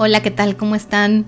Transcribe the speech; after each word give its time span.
Hola, 0.00 0.22
¿qué 0.22 0.30
tal? 0.30 0.56
¿Cómo 0.56 0.76
están? 0.76 1.26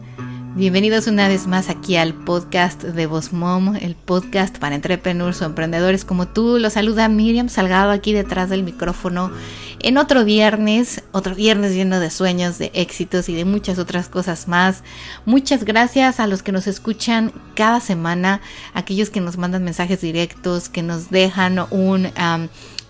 Bienvenidos 0.54 1.08
una 1.08 1.26
vez 1.26 1.48
más 1.48 1.68
aquí 1.68 1.96
al 1.96 2.14
podcast 2.14 2.84
de 2.84 3.06
Voz 3.06 3.32
Mom, 3.32 3.74
el 3.74 3.96
podcast 3.96 4.58
para 4.58 4.76
entrepreneurs 4.76 5.42
o 5.42 5.44
emprendedores 5.44 6.04
como 6.04 6.28
tú. 6.28 6.56
Los 6.56 6.74
saluda 6.74 7.08
Miriam 7.08 7.48
Salgado 7.48 7.90
aquí 7.90 8.12
detrás 8.12 8.48
del 8.48 8.62
micrófono 8.62 9.32
en 9.80 9.98
otro 9.98 10.24
viernes, 10.24 11.02
otro 11.10 11.34
viernes 11.34 11.74
lleno 11.74 11.98
de 11.98 12.10
sueños, 12.10 12.58
de 12.58 12.70
éxitos 12.72 13.28
y 13.28 13.34
de 13.34 13.44
muchas 13.44 13.80
otras 13.80 14.08
cosas 14.08 14.46
más. 14.46 14.84
Muchas 15.26 15.64
gracias 15.64 16.20
a 16.20 16.28
los 16.28 16.44
que 16.44 16.52
nos 16.52 16.68
escuchan 16.68 17.32
cada 17.56 17.80
semana, 17.80 18.40
aquellos 18.72 19.10
que 19.10 19.20
nos 19.20 19.36
mandan 19.36 19.64
mensajes 19.64 20.00
directos, 20.00 20.68
que 20.68 20.84
nos 20.84 21.10
dejan 21.10 21.58
un 21.72 22.08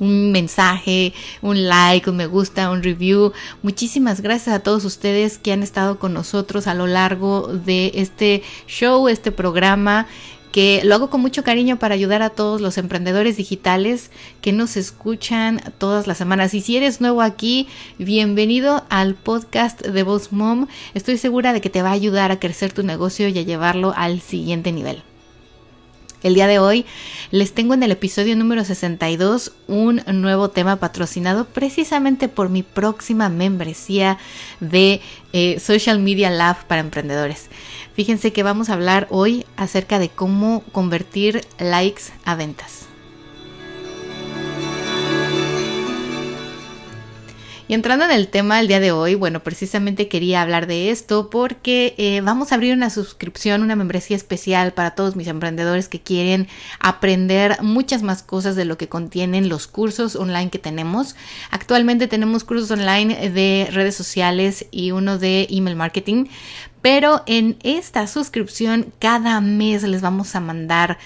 un 0.00 0.32
mensaje, 0.32 1.12
un 1.42 1.68
like, 1.68 2.10
un 2.10 2.16
me 2.16 2.26
gusta, 2.26 2.70
un 2.70 2.82
review. 2.82 3.32
Muchísimas 3.62 4.20
gracias 4.20 4.56
a 4.56 4.60
todos 4.60 4.84
ustedes 4.84 5.38
que 5.38 5.52
han 5.52 5.62
estado 5.62 5.98
con 5.98 6.12
nosotros 6.12 6.66
a 6.66 6.74
lo 6.74 6.86
largo 6.86 7.46
de 7.46 7.92
este 7.94 8.42
show, 8.66 9.08
este 9.08 9.30
programa 9.30 10.08
que 10.52 10.82
lo 10.84 10.94
hago 10.94 11.10
con 11.10 11.20
mucho 11.20 11.44
cariño 11.44 11.78
para 11.78 11.94
ayudar 11.94 12.22
a 12.22 12.30
todos 12.30 12.60
los 12.60 12.78
emprendedores 12.78 13.36
digitales 13.36 14.10
que 14.40 14.52
nos 14.52 14.76
escuchan 14.76 15.60
todas 15.78 16.06
las 16.06 16.18
semanas. 16.18 16.54
Y 16.54 16.60
si 16.60 16.76
eres 16.76 17.00
nuevo 17.00 17.22
aquí, 17.22 17.68
bienvenido 17.98 18.84
al 18.88 19.14
podcast 19.14 19.80
de 19.80 20.02
Boss 20.02 20.32
Mom. 20.32 20.66
Estoy 20.94 21.18
segura 21.18 21.52
de 21.52 21.60
que 21.60 21.70
te 21.70 21.82
va 21.82 21.90
a 21.90 21.92
ayudar 21.92 22.32
a 22.32 22.40
crecer 22.40 22.72
tu 22.72 22.82
negocio 22.82 23.28
y 23.28 23.38
a 23.38 23.42
llevarlo 23.42 23.92
al 23.96 24.20
siguiente 24.20 24.72
nivel. 24.72 25.02
El 26.22 26.34
día 26.34 26.46
de 26.46 26.58
hoy 26.58 26.84
les 27.30 27.54
tengo 27.54 27.72
en 27.72 27.82
el 27.82 27.92
episodio 27.92 28.36
número 28.36 28.62
62 28.62 29.52
un 29.68 30.02
nuevo 30.06 30.50
tema 30.50 30.77
patrocinado 30.77 31.46
precisamente 31.46 32.28
por 32.28 32.50
mi 32.50 32.62
próxima 32.62 33.30
membresía 33.30 34.18
de 34.60 35.00
eh, 35.32 35.58
Social 35.60 35.98
Media 35.98 36.28
Lab 36.28 36.66
para 36.66 36.82
emprendedores. 36.82 37.48
Fíjense 37.94 38.34
que 38.34 38.42
vamos 38.42 38.68
a 38.68 38.74
hablar 38.74 39.06
hoy 39.08 39.46
acerca 39.56 39.98
de 39.98 40.10
cómo 40.10 40.62
convertir 40.72 41.40
likes 41.58 42.04
a 42.27 42.34
ventas. 42.34 42.89
Y 47.70 47.74
entrando 47.74 48.04
en 48.04 48.10
el 48.10 48.26
tema 48.26 48.56
del 48.56 48.66
día 48.66 48.80
de 48.80 48.90
hoy, 48.90 49.14
bueno, 49.14 49.44
precisamente 49.44 50.08
quería 50.08 50.42
hablar 50.42 50.66
de 50.66 50.90
esto 50.90 51.30
porque 51.30 51.94
eh, 51.98 52.20
vamos 52.20 52.50
a 52.50 52.56
abrir 52.56 52.74
una 52.74 52.90
suscripción, 52.90 53.62
una 53.62 53.77
membresía 53.77 54.16
especial 54.16 54.72
para 54.72 54.96
todos 54.96 55.14
mis 55.14 55.28
emprendedores 55.28 55.88
que 55.88 56.00
quieren 56.00 56.48
aprender 56.80 57.62
muchas 57.62 58.02
más 58.02 58.24
cosas 58.24 58.56
de 58.56 58.64
lo 58.64 58.77
que 58.77 58.89
contienen 58.89 59.48
los 59.48 59.68
cursos 59.68 60.17
online 60.17 60.50
que 60.50 60.58
tenemos. 60.58 61.14
Actualmente 61.52 62.08
tenemos 62.08 62.42
cursos 62.42 62.72
online 62.72 63.30
de 63.30 63.68
redes 63.70 63.95
sociales 63.95 64.66
y 64.72 64.90
uno 64.90 65.16
de 65.18 65.46
email 65.48 65.77
marketing, 65.77 66.24
pero 66.83 67.22
en 67.27 67.56
esta 67.62 68.08
suscripción 68.08 68.92
cada 68.98 69.40
mes 69.40 69.84
les 69.84 70.00
vamos 70.00 70.34
a 70.34 70.40
mandar 70.40 70.98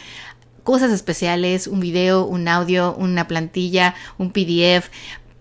cosas 0.63 0.93
especiales, 0.93 1.67
un 1.67 1.81
video, 1.81 2.25
un 2.25 2.49
audio, 2.49 2.95
una 2.95 3.29
plantilla, 3.29 3.95
un 4.17 4.31
PDF 4.33 4.89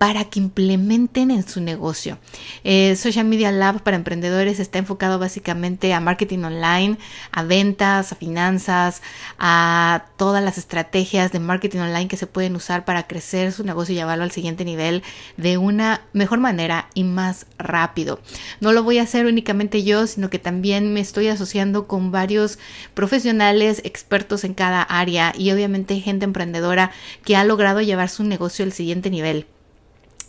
para 0.04 0.26
que 0.26 0.38
implementen 0.38 1.32
en 1.32 1.48
su 1.48 1.62
negocio. 1.62 2.18
Eh, 2.66 2.98
Social 2.98 3.26
Media 3.26 3.54
Lab 3.54 3.84
para 3.84 3.96
emprendedores 3.96 4.60
está 4.60 4.78
enfocado 4.80 5.18
básicamente 5.18 5.94
a 5.94 6.02
marketing 6.02 6.40
online, 6.40 6.98
a 7.32 7.44
ventas, 7.44 8.12
a 8.12 8.16
finanzas, 8.18 9.02
a 9.40 10.08
todas 10.18 10.44
las 10.44 10.58
estrategias 10.58 11.32
de 11.32 11.40
marketing 11.40 11.80
online 11.80 12.10
que 12.10 12.18
se 12.18 12.28
pueden 12.28 12.58
usar 12.58 12.84
para 12.84 13.08
crecer 13.08 13.54
su 13.54 13.64
negocio 13.64 13.94
y 13.94 13.96
llevarlo 13.96 14.26
al 14.26 14.32
siguiente 14.32 14.66
nivel 14.66 15.04
de 15.38 15.58
una 15.58 16.02
mejor 16.12 16.42
manera 16.42 16.90
y 16.94 17.06
más 17.06 17.46
rápido. 17.58 18.20
No 18.60 18.74
lo 18.74 18.84
voy 18.84 18.98
a 18.98 19.04
hacer 19.04 19.26
únicamente 19.26 19.86
yo, 19.86 20.06
sino 20.06 20.30
que 20.30 20.38
también 20.38 20.94
me 20.94 21.00
estoy 21.00 21.30
asociando 21.30 21.88
con 21.88 22.12
varios 22.12 22.60
profesionales 22.94 23.80
expertos 23.86 24.44
en 24.44 24.54
cada 24.54 24.82
área 24.82 25.32
y 25.38 25.52
obviamente 25.52 25.98
gente 26.02 26.26
emprendedora 26.26 26.92
que 27.24 27.38
ha 27.38 27.46
logrado 27.46 27.80
llevar 27.80 28.10
su 28.10 28.26
negocio 28.26 28.66
al 28.66 28.74
siguiente 28.74 29.10
nivel. 29.10 29.48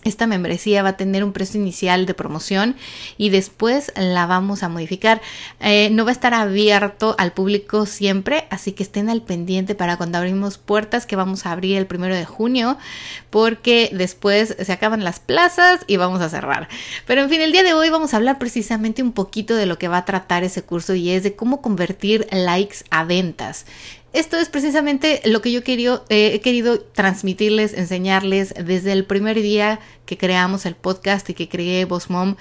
Esta 0.04 0.26
membresía 0.26 0.82
va 0.82 0.91
a 0.91 0.97
tener 0.97 1.25
un 1.25 1.32
precio 1.32 1.60
inicial 1.60 2.06
de 2.06 2.15
promoción 2.15 2.76
y 3.16 3.31
después 3.31 3.92
la 3.97 4.26
vamos 4.26 4.62
a 4.62 4.69
modificar. 4.69 5.20
Eh, 5.60 5.88
no 5.91 6.04
va 6.04 6.10
a 6.10 6.12
estar 6.12 6.34
abierto 6.34 7.15
al 7.19 7.32
público 7.32 7.87
siempre, 7.87 8.47
así 8.50 8.72
que 8.72 8.82
estén 8.82 9.09
al 9.09 9.22
pendiente 9.22 9.75
para 9.75 9.97
cuando 9.97 10.19
abrimos 10.19 10.59
puertas 10.59 11.06
que 11.06 11.16
vamos 11.16 11.47
a 11.47 11.53
abrir 11.53 11.76
el 11.76 11.87
primero 11.87 12.14
de 12.14 12.25
junio, 12.25 12.76
porque 13.31 13.91
después 13.93 14.56
se 14.60 14.72
acaban 14.72 15.04
las 15.04 15.20
plazas 15.20 15.81
y 15.87 15.97
vamos 15.97 16.20
a 16.20 16.28
cerrar. 16.28 16.69
Pero 17.06 17.22
en 17.22 17.31
fin, 17.31 17.41
el 17.41 17.53
día 17.53 17.62
de 17.62 17.75
hoy 17.75 17.91
vamos 17.91 18.14
a 18.14 18.19
hablar 18.19 18.38
precisamente 18.38 19.03
un 19.03 19.12
poquito 19.12 19.56
de 19.56 19.66
lo 19.66 19.78
que 19.78 19.88
va 19.88 19.98
a 19.98 20.04
tratar 20.04 20.44
ese 20.44 20.62
curso 20.62 20.94
y 20.94 21.10
es 21.10 21.22
de 21.22 21.34
cómo 21.34 21.62
convertir 21.62 22.28
likes 22.31 22.78
a 22.91 23.04
ventas 23.04 23.66
esto 24.14 24.38
es 24.38 24.48
precisamente 24.48 25.20
lo 25.25 25.42
que 25.42 25.50
yo 25.50 25.60
eh, 26.08 26.34
he 26.34 26.41
querido 26.41 26.80
transmitirles, 26.80 27.75
enseñarles 27.75 28.54
desde 28.54 28.92
el 28.92 29.04
primer 29.04 29.42
día 29.42 29.80
que 30.06 30.16
creamos 30.16 30.66
el 30.66 30.76
podcast 30.76 31.28
y 31.30 31.34
que 31.34 31.48
creé 31.48 31.84
Boss 31.84 32.10
Mom, 32.10 32.36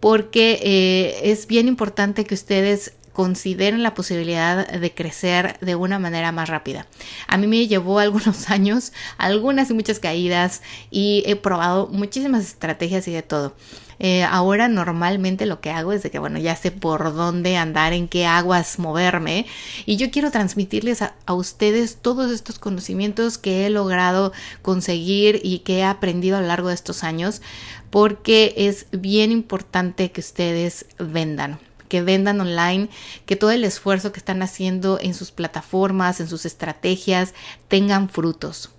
porque 0.00 0.58
eh, 0.62 1.30
es 1.30 1.46
bien 1.46 1.68
importante 1.68 2.24
que 2.24 2.34
ustedes 2.34 2.94
consideren 3.12 3.82
la 3.82 3.94
posibilidad 3.94 4.68
de 4.68 4.94
crecer 4.94 5.58
de 5.60 5.74
una 5.74 5.98
manera 5.98 6.32
más 6.32 6.48
rápida. 6.48 6.86
A 7.26 7.36
mí 7.36 7.46
me 7.46 7.66
llevó 7.66 7.98
algunos 7.98 8.50
años, 8.50 8.92
algunas 9.18 9.70
y 9.70 9.74
muchas 9.74 9.98
caídas 9.98 10.62
y 10.90 11.22
he 11.26 11.36
probado 11.36 11.88
muchísimas 11.88 12.44
estrategias 12.44 13.06
y 13.08 13.12
de 13.12 13.22
todo. 13.22 13.54
Eh, 14.02 14.24
ahora 14.24 14.66
normalmente 14.68 15.44
lo 15.44 15.60
que 15.60 15.70
hago 15.70 15.92
es 15.92 16.02
de 16.02 16.10
que, 16.10 16.18
bueno, 16.18 16.38
ya 16.38 16.56
sé 16.56 16.70
por 16.70 17.14
dónde 17.14 17.58
andar, 17.58 17.92
en 17.92 18.08
qué 18.08 18.24
aguas 18.24 18.78
moverme. 18.78 19.44
Y 19.84 19.96
yo 19.96 20.10
quiero 20.10 20.30
transmitirles 20.30 21.02
a, 21.02 21.14
a 21.26 21.34
ustedes 21.34 21.96
todos 21.96 22.32
estos 22.32 22.58
conocimientos 22.58 23.36
que 23.36 23.66
he 23.66 23.70
logrado 23.70 24.32
conseguir 24.62 25.40
y 25.44 25.58
que 25.60 25.80
he 25.80 25.84
aprendido 25.84 26.38
a 26.38 26.40
lo 26.40 26.46
largo 26.46 26.68
de 26.68 26.74
estos 26.74 27.04
años, 27.04 27.42
porque 27.90 28.54
es 28.56 28.86
bien 28.90 29.32
importante 29.32 30.10
que 30.10 30.20
ustedes 30.20 30.86
vendan 30.98 31.58
que 31.90 32.00
vendan 32.00 32.40
online, 32.40 32.88
que 33.26 33.36
todo 33.36 33.50
el 33.50 33.64
esfuerzo 33.64 34.12
que 34.12 34.20
están 34.20 34.42
haciendo 34.42 34.98
en 34.98 35.12
sus 35.12 35.32
plataformas, 35.32 36.20
en 36.20 36.28
sus 36.28 36.46
estrategias, 36.46 37.34
tengan 37.68 38.08
frutos. 38.08 38.70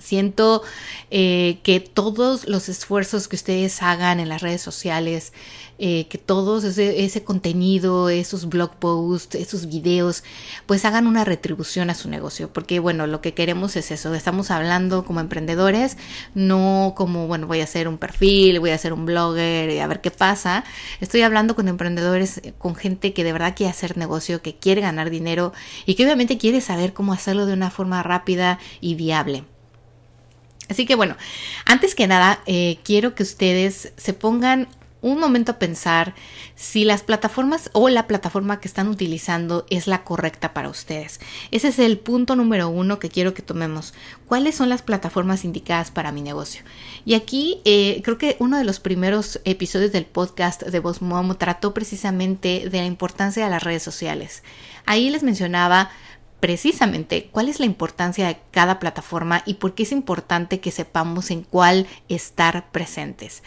Siento 0.00 0.62
eh, 1.10 1.58
que 1.62 1.80
todos 1.80 2.48
los 2.48 2.68
esfuerzos 2.68 3.28
que 3.28 3.36
ustedes 3.36 3.82
hagan 3.82 4.20
en 4.20 4.28
las 4.28 4.42
redes 4.42 4.60
sociales, 4.60 5.32
eh, 5.78 6.06
que 6.08 6.18
todos 6.18 6.62
ese, 6.64 7.04
ese, 7.04 7.24
contenido, 7.24 8.08
esos 8.08 8.48
blog 8.48 8.76
posts, 8.76 9.34
esos 9.34 9.68
videos, 9.68 10.22
pues 10.66 10.84
hagan 10.84 11.06
una 11.06 11.24
retribución 11.24 11.90
a 11.90 11.94
su 11.94 12.08
negocio. 12.08 12.52
Porque 12.52 12.78
bueno, 12.78 13.06
lo 13.06 13.20
que 13.20 13.34
queremos 13.34 13.76
es 13.76 13.90
eso. 13.90 14.14
Estamos 14.14 14.50
hablando 14.50 15.04
como 15.04 15.20
emprendedores, 15.20 15.96
no 16.34 16.94
como, 16.96 17.26
bueno, 17.26 17.46
voy 17.46 17.60
a 17.60 17.64
hacer 17.64 17.88
un 17.88 17.98
perfil, 17.98 18.60
voy 18.60 18.70
a 18.70 18.76
hacer 18.76 18.92
un 18.92 19.06
blogger 19.06 19.70
y 19.70 19.78
a 19.78 19.86
ver 19.86 20.00
qué 20.00 20.10
pasa. 20.10 20.64
Estoy 21.00 21.22
hablando 21.22 21.54
con 21.54 21.68
emprendedores, 21.68 22.40
con 22.58 22.76
gente 22.76 23.12
que 23.12 23.24
de 23.24 23.32
verdad 23.32 23.54
quiere 23.56 23.70
hacer 23.70 23.96
negocio, 23.96 24.42
que 24.42 24.56
quiere 24.56 24.80
ganar 24.80 25.10
dinero 25.10 25.52
y 25.86 25.94
que 25.94 26.04
obviamente 26.04 26.38
quiere 26.38 26.60
saber 26.60 26.92
cómo 26.92 27.12
hacerlo 27.12 27.46
de 27.46 27.52
una 27.52 27.70
forma 27.70 28.02
rápida 28.02 28.58
y 28.80 28.94
viable. 28.94 29.44
Así 30.68 30.86
que 30.86 30.94
bueno, 30.94 31.16
antes 31.66 31.94
que 31.94 32.06
nada, 32.06 32.40
eh, 32.46 32.78
quiero 32.84 33.14
que 33.14 33.22
ustedes 33.22 33.92
se 33.96 34.12
pongan 34.14 34.68
un 35.04 35.20
momento 35.20 35.52
a 35.52 35.58
pensar 35.58 36.14
si 36.54 36.86
las 36.86 37.02
plataformas 37.02 37.68
o 37.74 37.90
la 37.90 38.06
plataforma 38.06 38.58
que 38.58 38.68
están 38.68 38.88
utilizando 38.88 39.66
es 39.68 39.86
la 39.86 40.02
correcta 40.02 40.54
para 40.54 40.70
ustedes. 40.70 41.20
Ese 41.50 41.68
es 41.68 41.78
el 41.78 41.98
punto 41.98 42.36
número 42.36 42.70
uno 42.70 42.98
que 42.98 43.10
quiero 43.10 43.34
que 43.34 43.42
tomemos. 43.42 43.92
¿Cuáles 44.26 44.54
son 44.54 44.70
las 44.70 44.80
plataformas 44.80 45.44
indicadas 45.44 45.90
para 45.90 46.10
mi 46.10 46.22
negocio? 46.22 46.62
Y 47.04 47.12
aquí 47.12 47.60
eh, 47.66 48.00
creo 48.02 48.16
que 48.16 48.36
uno 48.38 48.56
de 48.56 48.64
los 48.64 48.80
primeros 48.80 49.40
episodios 49.44 49.92
del 49.92 50.06
podcast 50.06 50.62
de 50.62 50.80
Voz 50.80 51.02
Momo 51.02 51.36
trató 51.36 51.74
precisamente 51.74 52.70
de 52.70 52.78
la 52.78 52.86
importancia 52.86 53.44
de 53.44 53.50
las 53.50 53.62
redes 53.62 53.82
sociales. 53.82 54.42
Ahí 54.86 55.10
les 55.10 55.22
mencionaba 55.22 55.90
precisamente 56.44 57.30
cuál 57.32 57.48
es 57.48 57.58
la 57.58 57.64
importancia 57.64 58.26
de 58.26 58.36
cada 58.50 58.78
plataforma 58.78 59.42
y 59.46 59.54
por 59.54 59.74
qué 59.74 59.84
es 59.84 59.92
importante 59.92 60.60
que 60.60 60.70
sepamos 60.70 61.30
en 61.30 61.40
cuál 61.40 61.86
estar 62.10 62.70
presentes. 62.70 63.42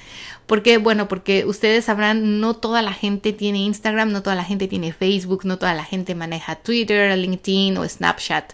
Porque, 0.47 0.79
bueno, 0.79 1.07
porque 1.07 1.45
ustedes 1.45 1.85
sabrán, 1.85 2.39
no 2.39 2.55
toda 2.55 2.81
la 2.81 2.93
gente 2.93 3.33
tiene 3.33 3.59
Instagram, 3.59 4.11
no 4.11 4.23
toda 4.23 4.35
la 4.35 4.43
gente 4.43 4.67
tiene 4.67 4.93
Facebook, 4.93 5.45
no 5.45 5.59
toda 5.59 5.75
la 5.75 5.83
gente 5.83 6.15
maneja 6.15 6.55
Twitter, 6.55 7.15
LinkedIn 7.15 7.77
o 7.77 7.87
Snapchat. 7.87 8.53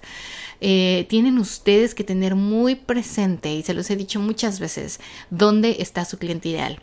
Eh, 0.60 1.06
tienen 1.08 1.40
ustedes 1.40 1.96
que 1.96 2.04
tener 2.04 2.36
muy 2.36 2.76
presente, 2.76 3.54
y 3.54 3.64
se 3.64 3.74
los 3.74 3.90
he 3.92 3.96
dicho 3.96 4.20
muchas 4.20 4.60
veces, 4.60 5.00
dónde 5.30 5.78
está 5.80 6.04
su 6.04 6.18
cliente 6.18 6.50
ideal 6.50 6.82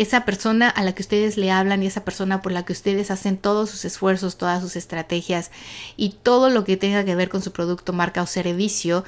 esa 0.00 0.24
persona 0.24 0.70
a 0.70 0.82
la 0.82 0.94
que 0.94 1.02
ustedes 1.02 1.36
le 1.36 1.50
hablan 1.50 1.82
y 1.82 1.86
esa 1.86 2.04
persona 2.04 2.40
por 2.40 2.52
la 2.52 2.64
que 2.64 2.72
ustedes 2.72 3.10
hacen 3.10 3.36
todos 3.36 3.68
sus 3.68 3.84
esfuerzos, 3.84 4.38
todas 4.38 4.62
sus 4.62 4.74
estrategias 4.74 5.50
y 5.94 6.14
todo 6.22 6.48
lo 6.48 6.64
que 6.64 6.78
tenga 6.78 7.04
que 7.04 7.14
ver 7.14 7.28
con 7.28 7.42
su 7.42 7.52
producto, 7.52 7.92
marca 7.92 8.22
o 8.22 8.26
servicio 8.26 9.04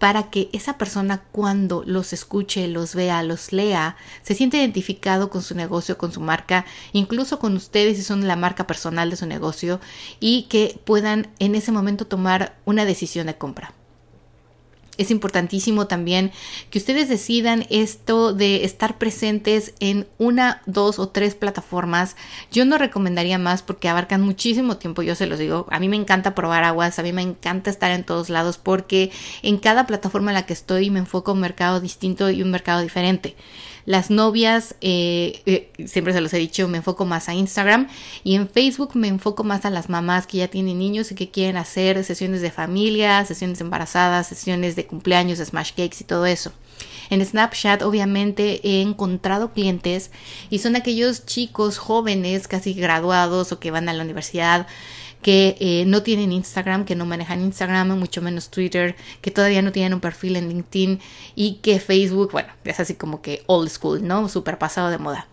para 0.00 0.30
que 0.30 0.48
esa 0.52 0.78
persona 0.78 1.22
cuando 1.30 1.84
los 1.86 2.12
escuche, 2.12 2.66
los 2.66 2.96
vea, 2.96 3.22
los 3.22 3.52
lea, 3.52 3.94
se 4.22 4.34
sienta 4.34 4.56
identificado 4.56 5.30
con 5.30 5.42
su 5.42 5.54
negocio, 5.54 5.96
con 5.96 6.10
su 6.10 6.20
marca, 6.20 6.64
incluso 6.92 7.38
con 7.38 7.54
ustedes 7.54 7.98
si 7.98 8.02
son 8.02 8.26
la 8.26 8.34
marca 8.34 8.66
personal 8.66 9.10
de 9.10 9.16
su 9.16 9.26
negocio 9.26 9.78
y 10.18 10.48
que 10.48 10.76
puedan 10.84 11.28
en 11.38 11.54
ese 11.54 11.70
momento 11.70 12.04
tomar 12.04 12.56
una 12.64 12.84
decisión 12.84 13.28
de 13.28 13.36
compra. 13.38 13.74
Es 14.98 15.10
importantísimo 15.10 15.86
también 15.86 16.32
que 16.68 16.78
ustedes 16.78 17.08
decidan 17.08 17.64
esto 17.70 18.34
de 18.34 18.64
estar 18.64 18.98
presentes 18.98 19.72
en 19.80 20.06
una, 20.18 20.60
dos 20.66 20.98
o 20.98 21.08
tres 21.08 21.34
plataformas. 21.34 22.14
Yo 22.50 22.66
no 22.66 22.76
recomendaría 22.76 23.38
más 23.38 23.62
porque 23.62 23.88
abarcan 23.88 24.20
muchísimo 24.20 24.76
tiempo, 24.76 25.00
yo 25.00 25.14
se 25.14 25.26
los 25.26 25.38
digo. 25.38 25.66
A 25.70 25.80
mí 25.80 25.88
me 25.88 25.96
encanta 25.96 26.34
probar 26.34 26.64
aguas, 26.64 26.98
a 26.98 27.02
mí 27.02 27.12
me 27.14 27.22
encanta 27.22 27.70
estar 27.70 27.90
en 27.90 28.04
todos 28.04 28.28
lados 28.28 28.58
porque 28.58 29.10
en 29.42 29.56
cada 29.56 29.86
plataforma 29.86 30.30
en 30.30 30.34
la 30.34 30.46
que 30.46 30.52
estoy 30.52 30.90
me 30.90 30.98
enfoco 30.98 31.30
a 31.30 31.34
un 31.34 31.40
mercado 31.40 31.80
distinto 31.80 32.28
y 32.28 32.42
un 32.42 32.50
mercado 32.50 32.82
diferente. 32.82 33.34
Las 33.84 34.10
novias, 34.10 34.76
eh, 34.80 35.42
eh, 35.46 35.70
siempre 35.86 36.12
se 36.12 36.20
los 36.20 36.32
he 36.32 36.38
dicho, 36.38 36.68
me 36.68 36.78
enfoco 36.78 37.04
más 37.04 37.28
a 37.28 37.34
Instagram 37.34 37.88
y 38.22 38.36
en 38.36 38.48
Facebook 38.48 38.90
me 38.94 39.08
enfoco 39.08 39.44
más 39.44 39.64
a 39.64 39.70
las 39.70 39.88
mamás 39.88 40.26
que 40.26 40.38
ya 40.38 40.48
tienen 40.48 40.78
niños 40.78 41.10
y 41.10 41.14
que 41.14 41.30
quieren 41.30 41.56
hacer 41.56 42.02
sesiones 42.04 42.42
de 42.42 42.50
familia, 42.50 43.24
sesiones 43.24 43.60
embarazadas, 43.60 44.28
sesiones 44.28 44.76
de 44.76 44.86
cumpleaños, 44.86 45.38
smash 45.38 45.70
cakes 45.70 45.98
y 46.00 46.04
todo 46.04 46.26
eso. 46.26 46.52
En 47.10 47.24
Snapchat 47.24 47.82
obviamente 47.82 48.60
he 48.66 48.80
encontrado 48.80 49.52
clientes 49.52 50.10
y 50.48 50.60
son 50.60 50.76
aquellos 50.76 51.26
chicos 51.26 51.78
jóvenes 51.78 52.48
casi 52.48 52.72
graduados 52.72 53.52
o 53.52 53.60
que 53.60 53.70
van 53.70 53.88
a 53.88 53.92
la 53.92 54.02
universidad 54.02 54.66
que 55.22 55.56
eh, 55.60 55.84
no 55.86 56.02
tienen 56.02 56.32
Instagram, 56.32 56.84
que 56.84 56.94
no 56.94 57.06
manejan 57.06 57.40
Instagram, 57.40 57.98
mucho 57.98 58.20
menos 58.20 58.50
Twitter, 58.50 58.96
que 59.20 59.30
todavía 59.30 59.62
no 59.62 59.72
tienen 59.72 59.94
un 59.94 60.00
perfil 60.00 60.36
en 60.36 60.48
LinkedIn 60.48 61.00
y 61.34 61.54
que 61.62 61.78
Facebook, 61.80 62.32
bueno, 62.32 62.50
es 62.64 62.80
así 62.80 62.94
como 62.94 63.22
que 63.22 63.42
old 63.46 63.70
school, 63.70 64.06
¿no? 64.06 64.28
Súper 64.28 64.58
pasado 64.58 64.90
de 64.90 64.98
moda. 64.98 65.28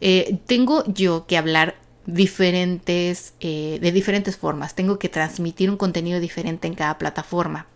Eh, 0.00 0.38
tengo 0.46 0.84
yo 0.86 1.26
que 1.26 1.38
hablar 1.38 1.76
diferentes, 2.06 3.34
eh, 3.40 3.78
de 3.80 3.92
diferentes 3.92 4.36
formas, 4.36 4.74
tengo 4.74 4.98
que 4.98 5.08
transmitir 5.08 5.70
un 5.70 5.76
contenido 5.76 6.20
diferente 6.20 6.66
en 6.66 6.74
cada 6.74 6.98
plataforma. 6.98 7.66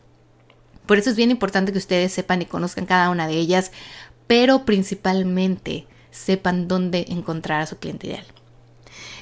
Por 0.87 0.99
eso 0.99 1.11
es 1.11 1.17
bien 1.17 1.31
importante 1.31 1.73
que 1.73 1.79
ustedes 1.79 2.13
sepan 2.13 2.43
y 2.43 2.47
conozcan 2.47 2.87
cada 2.87 3.11
una 3.11 3.27
de 3.27 3.35
ellas, 3.35 3.73
pero 4.27 4.65
principalmente 4.65 5.87
sepan 6.11 6.67
dónde 6.67 7.07
encontrar 7.09 7.61
a 7.61 7.67
su 7.67 7.79
cliente 7.79 8.09
ideal. 8.09 8.25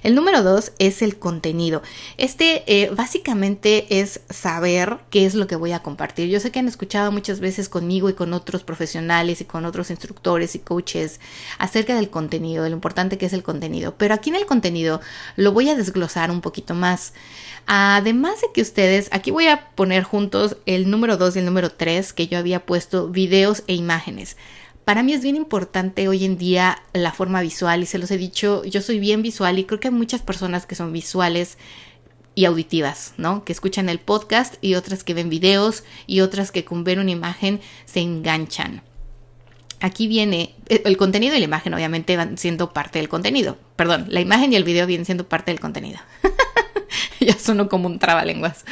El 0.03 0.15
número 0.15 0.43
dos 0.43 0.73
es 0.79 1.03
el 1.03 1.19
contenido. 1.19 1.83
Este 2.17 2.65
eh, 2.67 2.91
básicamente 2.91 4.01
es 4.01 4.21
saber 4.31 4.99
qué 5.11 5.27
es 5.27 5.35
lo 5.35 5.47
que 5.47 5.57
voy 5.57 5.73
a 5.73 5.83
compartir. 5.83 6.29
Yo 6.29 6.41
sé 6.41 6.51
que 6.51 6.59
han 6.59 6.69
escuchado 6.69 7.13
muchas 7.13 7.41
veces 7.41 7.69
conmigo 7.69 8.09
y 8.09 8.15
con 8.15 8.33
otros 8.33 8.65
profesionales 8.65 9.41
y 9.41 9.45
con 9.45 9.65
otros 9.65 9.91
instructores 9.91 10.55
y 10.55 10.61
coaches 10.61 11.21
acerca 11.59 11.95
del 11.95 12.11
contenido, 12.11 12.65
de 12.65 12.71
lo 12.71 12.77
importante 12.77 13.19
que 13.19 13.27
es 13.27 13.33
el 13.33 13.43
contenido. 13.43 13.95
Pero 13.99 14.15
aquí 14.15 14.31
en 14.31 14.37
el 14.37 14.47
contenido 14.47 15.01
lo 15.37 15.53
voy 15.53 15.69
a 15.69 15.77
desglosar 15.77 16.31
un 16.31 16.41
poquito 16.41 16.75
más. 16.75 17.13
Además 17.67 18.41
de 18.41 18.49
que 18.55 18.63
ustedes, 18.63 19.09
aquí 19.13 19.31
voy 19.31 19.47
a 19.49 19.69
poner 19.75 20.03
juntos 20.03 20.57
el 20.67 20.91
número 20.91 21.17
2 21.17 21.37
y 21.37 21.39
el 21.41 21.45
número 21.45 21.71
3 21.71 22.13
que 22.13 22.27
yo 22.27 22.39
había 22.39 22.65
puesto 22.65 23.09
videos 23.09 23.63
e 23.67 23.75
imágenes. 23.75 24.37
Para 24.91 25.05
mí 25.05 25.13
es 25.13 25.23
bien 25.23 25.37
importante 25.37 26.09
hoy 26.09 26.25
en 26.25 26.37
día 26.37 26.83
la 26.93 27.13
forma 27.13 27.41
visual 27.43 27.81
y 27.81 27.87
se 27.87 27.99
los 27.99 28.11
he 28.11 28.17
dicho, 28.17 28.65
yo 28.65 28.83
soy 28.83 28.99
bien 28.99 29.23
visual 29.23 29.57
y 29.57 29.63
creo 29.63 29.79
que 29.79 29.87
hay 29.87 29.95
muchas 29.95 30.21
personas 30.21 30.67
que 30.67 30.75
son 30.75 30.93
visuales 30.93 31.59
y 32.35 32.45
auditivas, 32.45 33.15
¿no? 33.17 33.45
Que 33.45 33.53
escuchan 33.53 33.89
el 33.89 34.01
podcast 34.01 34.57
y 34.61 34.75
otras 34.75 35.05
que 35.05 35.15
ven 35.15 35.31
videos 35.31 35.85
y 36.09 36.23
otras 36.23 36.51
que 36.51 36.65
con 36.65 36.83
ver 36.83 36.99
una 36.99 37.13
imagen 37.13 37.61
se 37.85 38.01
enganchan. 38.01 38.83
Aquí 39.79 40.09
viene 40.09 40.57
eh, 40.69 40.83
el 40.85 40.97
contenido 40.97 41.37
y 41.37 41.39
la 41.39 41.45
imagen 41.45 41.73
obviamente 41.73 42.17
van 42.17 42.37
siendo 42.37 42.73
parte 42.73 42.99
del 42.99 43.09
contenido. 43.09 43.59
Perdón, 43.77 44.07
la 44.09 44.21
imagen 44.21 44.53
y 44.53 44.57
el 44.57 44.65
video 44.65 44.89
vienen 44.89 45.07
siendo 45.07 45.29
parte 45.29 45.53
del 45.53 45.61
contenido. 45.61 46.01
ya 47.27 47.39
sonó 47.39 47.69
como 47.69 47.87
un 47.87 47.99
trabalenguas. 47.99 48.65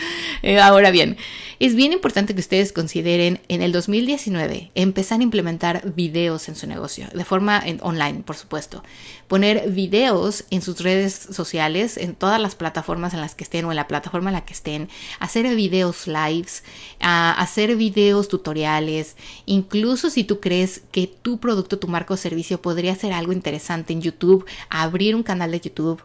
Eh, 0.43 0.59
ahora 0.59 0.91
bien, 0.91 1.17
es 1.61 1.75
bien 1.75 1.93
importante 1.93 2.35
que 2.35 2.41
ustedes 2.41 2.73
consideren 2.73 3.41
en 3.49 3.63
el 3.63 3.73
2019 3.73 4.71
empezar 4.75 5.21
a 5.21 5.23
implementar 5.23 5.93
videos 5.95 6.49
en 6.49 6.57
su 6.57 6.67
negocio, 6.67 7.07
de 7.13 7.25
forma 7.25 7.63
online, 7.81 8.23
por 8.25 8.37
supuesto. 8.37 8.83
Poner 9.27 9.71
videos 9.71 10.45
en 10.51 10.63
sus 10.63 10.81
redes 10.81 11.15
sociales, 11.31 11.97
en 11.99 12.15
todas 12.15 12.41
las 12.41 12.55
plataformas 12.55 13.13
en 13.13 13.21
las 13.21 13.35
que 13.35 13.45
estén 13.45 13.67
o 13.67 13.71
en 13.71 13.77
la 13.77 13.89
plataforma 13.89 14.31
en 14.31 14.35
la 14.35 14.45
que 14.45 14.55
estén, 14.55 14.89
hacer 15.19 15.55
videos 15.55 16.07
lives, 16.07 16.65
hacer 17.01 17.77
videos 17.77 18.29
tutoriales, 18.29 19.17
incluso 19.45 20.09
si 20.09 20.25
tú 20.25 20.41
crees 20.41 20.83
que 20.91 21.07
tu 21.07 21.39
producto, 21.39 21.79
tu 21.79 21.89
marco 21.89 22.15
o 22.15 22.17
servicio 22.17 22.63
podría 22.63 22.95
ser 22.95 23.13
algo 23.13 23.33
interesante 23.33 23.93
en 23.93 24.01
YouTube, 24.01 24.47
abrir 24.71 25.15
un 25.15 25.23
canal 25.23 25.51
de 25.51 25.61
YouTube 25.61 26.03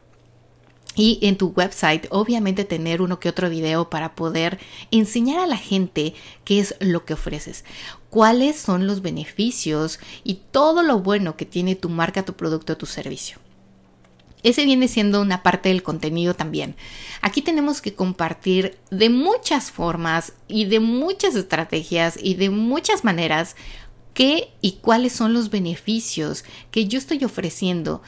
y 0.95 1.19
en 1.21 1.37
tu 1.37 1.47
website 1.47 2.07
obviamente 2.09 2.65
tener 2.65 3.01
uno 3.01 3.19
que 3.19 3.29
otro 3.29 3.49
video 3.49 3.89
para 3.89 4.15
poder 4.15 4.59
enseñar 4.91 5.39
a 5.39 5.47
la 5.47 5.57
gente 5.57 6.13
qué 6.45 6.59
es 6.59 6.75
lo 6.79 7.05
que 7.05 7.13
ofreces, 7.13 7.65
cuáles 8.09 8.57
son 8.57 8.87
los 8.87 9.01
beneficios 9.01 9.99
y 10.23 10.41
todo 10.51 10.83
lo 10.83 10.99
bueno 10.99 11.35
que 11.35 11.45
tiene 11.45 11.75
tu 11.75 11.89
marca, 11.89 12.25
tu 12.25 12.33
producto, 12.33 12.77
tu 12.77 12.85
servicio. 12.85 13.37
Ese 14.43 14.65
viene 14.65 14.89
siendo 14.89 15.21
una 15.21 15.41
parte 15.41 15.69
del 15.69 15.83
contenido 15.83 16.33
también. 16.33 16.75
Aquí 17.21 17.41
tenemos 17.41 17.81
que 17.81 17.95
compartir 17.95 18.77
de 18.91 19.09
muchas 19.09 19.71
formas 19.71 20.33
y 20.49 20.65
de 20.65 20.81
muchas 20.81 21.35
estrategias 21.35 22.19
y 22.21 22.35
de 22.35 22.49
muchas 22.49 23.05
maneras 23.05 23.55
qué 24.13 24.51
y 24.61 24.73
cuáles 24.73 25.13
son 25.13 25.33
los 25.33 25.49
beneficios 25.49 26.43
que 26.71 26.87
yo 26.87 26.97
estoy 26.97 27.23
ofreciendo 27.23 28.01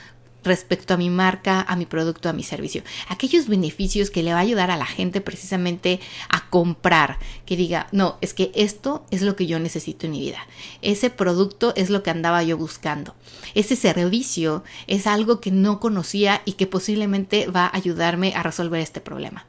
respecto 0.46 0.94
a 0.94 0.98
mi 0.98 1.10
marca, 1.10 1.62
a 1.62 1.76
mi 1.76 1.86
producto, 1.86 2.30
a 2.30 2.34
mi 2.34 2.44
servicio. 2.44 2.84
Aquellos 3.10 3.48
beneficios 3.48 4.10
que 4.10 4.24
le 4.24 4.32
va 4.32 4.40
a 4.40 4.44
ayudar 4.44 4.72
a 4.72 4.78
la 4.78 4.86
gente 4.86 5.22
precisamente 5.22 6.00
a 6.30 6.50
comprar, 6.50 7.18
que 7.46 7.58
diga, 7.58 7.88
no, 7.92 8.18
es 8.22 8.34
que 8.34 8.52
esto 8.56 9.06
es 9.12 9.22
lo 9.22 9.36
que 9.36 9.48
yo 9.48 9.60
necesito 9.60 10.06
en 10.06 10.12
mi 10.14 10.20
vida. 10.20 10.40
Ese 10.82 11.10
producto 11.10 11.74
es 11.76 11.90
lo 11.90 12.04
que 12.04 12.12
andaba 12.12 12.44
yo 12.44 12.58
buscando. 12.58 13.16
Ese 13.56 13.76
servicio 13.76 14.64
es 14.88 15.08
algo 15.08 15.42
que 15.42 15.52
no 15.52 15.80
conocía 15.80 16.42
y 16.46 16.54
que 16.54 16.68
posiblemente 16.68 17.48
va 17.48 17.66
a 17.66 17.76
ayudarme 17.76 18.34
a 18.36 18.44
resolver 18.44 18.80
este 18.82 19.02
problema. 19.02 19.46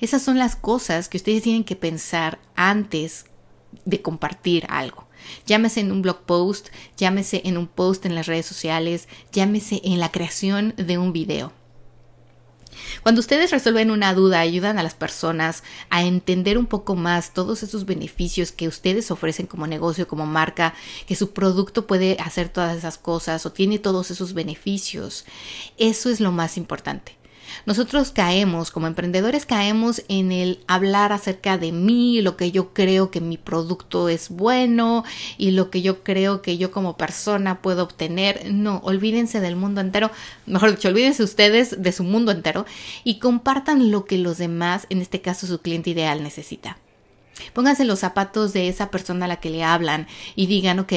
Esas 0.00 0.22
son 0.22 0.38
las 0.38 0.56
cosas 0.56 1.08
que 1.08 1.16
ustedes 1.16 1.42
tienen 1.42 1.64
que 1.64 1.76
pensar 1.76 2.38
antes 2.54 3.26
de 3.84 4.02
compartir 4.02 4.66
algo. 4.68 5.08
Llámese 5.46 5.80
en 5.80 5.92
un 5.92 6.02
blog 6.02 6.20
post, 6.22 6.68
llámese 6.96 7.42
en 7.44 7.56
un 7.56 7.66
post 7.66 8.06
en 8.06 8.14
las 8.14 8.26
redes 8.26 8.46
sociales, 8.46 9.08
llámese 9.32 9.80
en 9.84 10.00
la 10.00 10.10
creación 10.10 10.74
de 10.76 10.98
un 10.98 11.12
video. 11.12 11.52
Cuando 13.02 13.20
ustedes 13.20 13.50
resuelven 13.50 13.90
una 13.90 14.14
duda, 14.14 14.40
ayudan 14.40 14.78
a 14.78 14.82
las 14.82 14.94
personas 14.94 15.62
a 15.90 16.04
entender 16.04 16.58
un 16.58 16.66
poco 16.66 16.94
más 16.94 17.32
todos 17.32 17.62
esos 17.62 17.86
beneficios 17.86 18.52
que 18.52 18.68
ustedes 18.68 19.10
ofrecen 19.10 19.46
como 19.46 19.66
negocio, 19.66 20.08
como 20.08 20.26
marca, 20.26 20.74
que 21.06 21.16
su 21.16 21.32
producto 21.32 21.86
puede 21.86 22.16
hacer 22.20 22.48
todas 22.48 22.76
esas 22.76 22.98
cosas 22.98 23.46
o 23.46 23.52
tiene 23.52 23.78
todos 23.78 24.10
esos 24.10 24.34
beneficios. 24.34 25.24
Eso 25.76 26.10
es 26.10 26.20
lo 26.20 26.32
más 26.32 26.56
importante. 26.56 27.16
Nosotros 27.66 28.10
caemos, 28.10 28.70
como 28.70 28.86
emprendedores, 28.86 29.46
caemos 29.46 30.02
en 30.08 30.32
el 30.32 30.60
hablar 30.66 31.12
acerca 31.12 31.58
de 31.58 31.72
mí, 31.72 32.20
lo 32.22 32.36
que 32.36 32.50
yo 32.50 32.72
creo 32.72 33.10
que 33.10 33.20
mi 33.20 33.38
producto 33.38 34.08
es 34.08 34.30
bueno 34.30 35.04
y 35.38 35.52
lo 35.52 35.70
que 35.70 35.82
yo 35.82 36.02
creo 36.02 36.42
que 36.42 36.58
yo 36.58 36.70
como 36.70 36.96
persona 36.96 37.62
puedo 37.62 37.82
obtener. 37.82 38.52
No, 38.52 38.78
olvídense 38.84 39.40
del 39.40 39.56
mundo 39.56 39.80
entero, 39.80 40.10
mejor 40.46 40.72
dicho, 40.72 40.88
olvídense 40.88 41.22
ustedes 41.22 41.82
de 41.82 41.92
su 41.92 42.04
mundo 42.04 42.32
entero 42.32 42.66
y 43.04 43.18
compartan 43.18 43.90
lo 43.90 44.04
que 44.04 44.18
los 44.18 44.38
demás, 44.38 44.86
en 44.90 45.00
este 45.00 45.20
caso 45.20 45.46
su 45.46 45.60
cliente 45.60 45.90
ideal, 45.90 46.22
necesita. 46.22 46.78
Pónganse 47.52 47.84
los 47.84 48.00
zapatos 48.00 48.52
de 48.52 48.68
esa 48.68 48.90
persona 48.90 49.24
a 49.24 49.28
la 49.28 49.40
que 49.40 49.50
le 49.50 49.64
hablan 49.64 50.06
y 50.36 50.46
digan, 50.46 50.78
ok, 50.78 50.92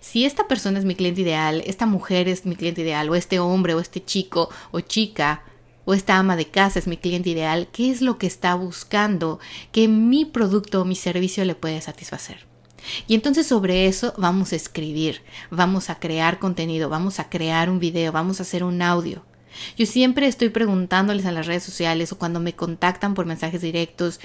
si 0.00 0.24
esta 0.24 0.46
persona 0.46 0.78
es 0.78 0.84
mi 0.84 0.94
cliente 0.94 1.22
ideal, 1.22 1.62
esta 1.66 1.86
mujer 1.86 2.28
es 2.28 2.46
mi 2.46 2.56
cliente 2.56 2.82
ideal, 2.82 3.08
o 3.10 3.14
este 3.14 3.38
hombre, 3.38 3.74
o 3.74 3.80
este 3.80 4.04
chico 4.04 4.50
o 4.70 4.80
chica, 4.80 5.42
o 5.84 5.94
esta 5.94 6.16
ama 6.16 6.36
de 6.36 6.46
casa 6.46 6.78
es 6.78 6.86
mi 6.86 6.96
cliente 6.96 7.30
ideal, 7.30 7.68
¿qué 7.72 7.90
es 7.90 8.02
lo 8.02 8.18
que 8.18 8.26
está 8.26 8.54
buscando 8.54 9.40
que 9.72 9.88
mi 9.88 10.24
producto 10.24 10.82
o 10.82 10.84
mi 10.84 10.96
servicio 10.96 11.44
le 11.44 11.54
puede 11.54 11.80
satisfacer? 11.80 12.46
Y 13.06 13.14
entonces 13.14 13.46
sobre 13.46 13.86
eso 13.86 14.14
vamos 14.16 14.52
a 14.52 14.56
escribir, 14.56 15.22
vamos 15.50 15.90
a 15.90 15.98
crear 15.98 16.38
contenido, 16.38 16.88
vamos 16.88 17.18
a 17.18 17.28
crear 17.28 17.70
un 17.70 17.78
video, 17.78 18.12
vamos 18.12 18.40
a 18.40 18.42
hacer 18.42 18.64
un 18.64 18.82
audio. 18.82 19.22
Yo 19.76 19.86
siempre 19.86 20.26
estoy 20.26 20.48
preguntándoles 20.48 21.26
a 21.26 21.32
las 21.32 21.46
redes 21.46 21.64
sociales 21.64 22.12
o 22.12 22.18
cuando 22.18 22.40
me 22.40 22.54
contactan 22.54 23.14
por 23.14 23.26
mensajes 23.26 23.60
directos, 23.60 24.20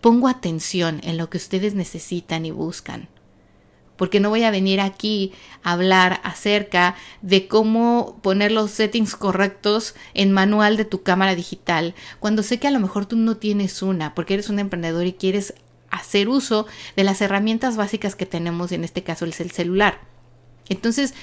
pongo 0.00 0.28
atención 0.28 1.00
en 1.04 1.16
lo 1.16 1.30
que 1.30 1.38
ustedes 1.38 1.74
necesitan 1.74 2.46
y 2.46 2.50
buscan 2.50 3.08
porque 3.96 4.20
no 4.20 4.30
voy 4.30 4.42
a 4.44 4.50
venir 4.50 4.80
aquí 4.80 5.32
a 5.62 5.72
hablar 5.72 6.20
acerca 6.24 6.96
de 7.22 7.48
cómo 7.48 8.18
poner 8.22 8.52
los 8.52 8.70
settings 8.70 9.16
correctos 9.16 9.94
en 10.14 10.32
manual 10.32 10.76
de 10.76 10.84
tu 10.84 11.02
cámara 11.02 11.34
digital, 11.34 11.94
cuando 12.20 12.42
sé 12.42 12.58
que 12.58 12.68
a 12.68 12.72
lo 12.72 12.80
mejor 12.80 13.06
tú 13.06 13.16
no 13.16 13.36
tienes 13.36 13.82
una, 13.82 14.14
porque 14.14 14.34
eres 14.34 14.48
un 14.48 14.58
emprendedor 14.58 15.06
y 15.06 15.12
quieres 15.12 15.54
hacer 15.90 16.28
uso 16.28 16.66
de 16.96 17.04
las 17.04 17.20
herramientas 17.20 17.76
básicas 17.76 18.16
que 18.16 18.26
tenemos, 18.26 18.72
en 18.72 18.84
este 18.84 19.02
caso 19.02 19.24
el 19.24 19.32
celular. 19.32 20.00
Entonces, 20.68 21.14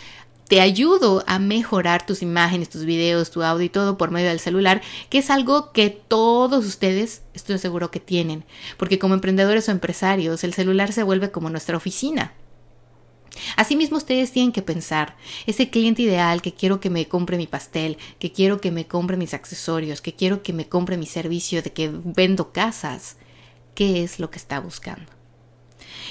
te 0.47 0.59
ayudo 0.59 1.23
a 1.27 1.39
mejorar 1.39 2.05
tus 2.05 2.21
imágenes, 2.21 2.69
tus 2.69 2.83
videos, 2.83 3.31
tu 3.31 3.41
audio 3.41 3.65
y 3.65 3.69
todo 3.69 3.97
por 3.97 4.11
medio 4.11 4.27
del 4.27 4.41
celular, 4.41 4.81
que 5.09 5.19
es 5.19 5.29
algo 5.29 5.71
que 5.71 5.89
todos 5.89 6.65
ustedes 6.65 7.21
estoy 7.33 7.57
seguro 7.57 7.89
que 7.89 8.01
tienen, 8.01 8.43
porque 8.77 8.99
como 8.99 9.13
emprendedores 9.13 9.69
o 9.69 9.71
empresarios, 9.71 10.43
el 10.43 10.53
celular 10.53 10.91
se 10.91 11.03
vuelve 11.03 11.31
como 11.31 11.49
nuestra 11.49 11.77
oficina. 11.77 12.33
Asimismo, 13.55 13.97
ustedes 13.97 14.31
tienen 14.31 14.51
que 14.51 14.61
pensar, 14.61 15.15
ese 15.45 15.69
cliente 15.69 16.01
ideal 16.01 16.41
que 16.41 16.53
quiero 16.53 16.79
que 16.79 16.89
me 16.89 17.07
compre 17.07 17.37
mi 17.37 17.47
pastel, 17.47 17.97
que 18.19 18.31
quiero 18.31 18.59
que 18.59 18.71
me 18.71 18.87
compre 18.87 19.17
mis 19.17 19.33
accesorios, 19.33 20.01
que 20.01 20.13
quiero 20.13 20.43
que 20.43 20.53
me 20.53 20.67
compre 20.67 20.97
mi 20.97 21.05
servicio 21.05 21.61
de 21.61 21.71
que 21.71 21.91
vendo 21.91 22.51
casas, 22.51 23.17
¿qué 23.73 24.03
es 24.03 24.19
lo 24.19 24.29
que 24.29 24.37
está 24.37 24.59
buscando? 24.59 25.11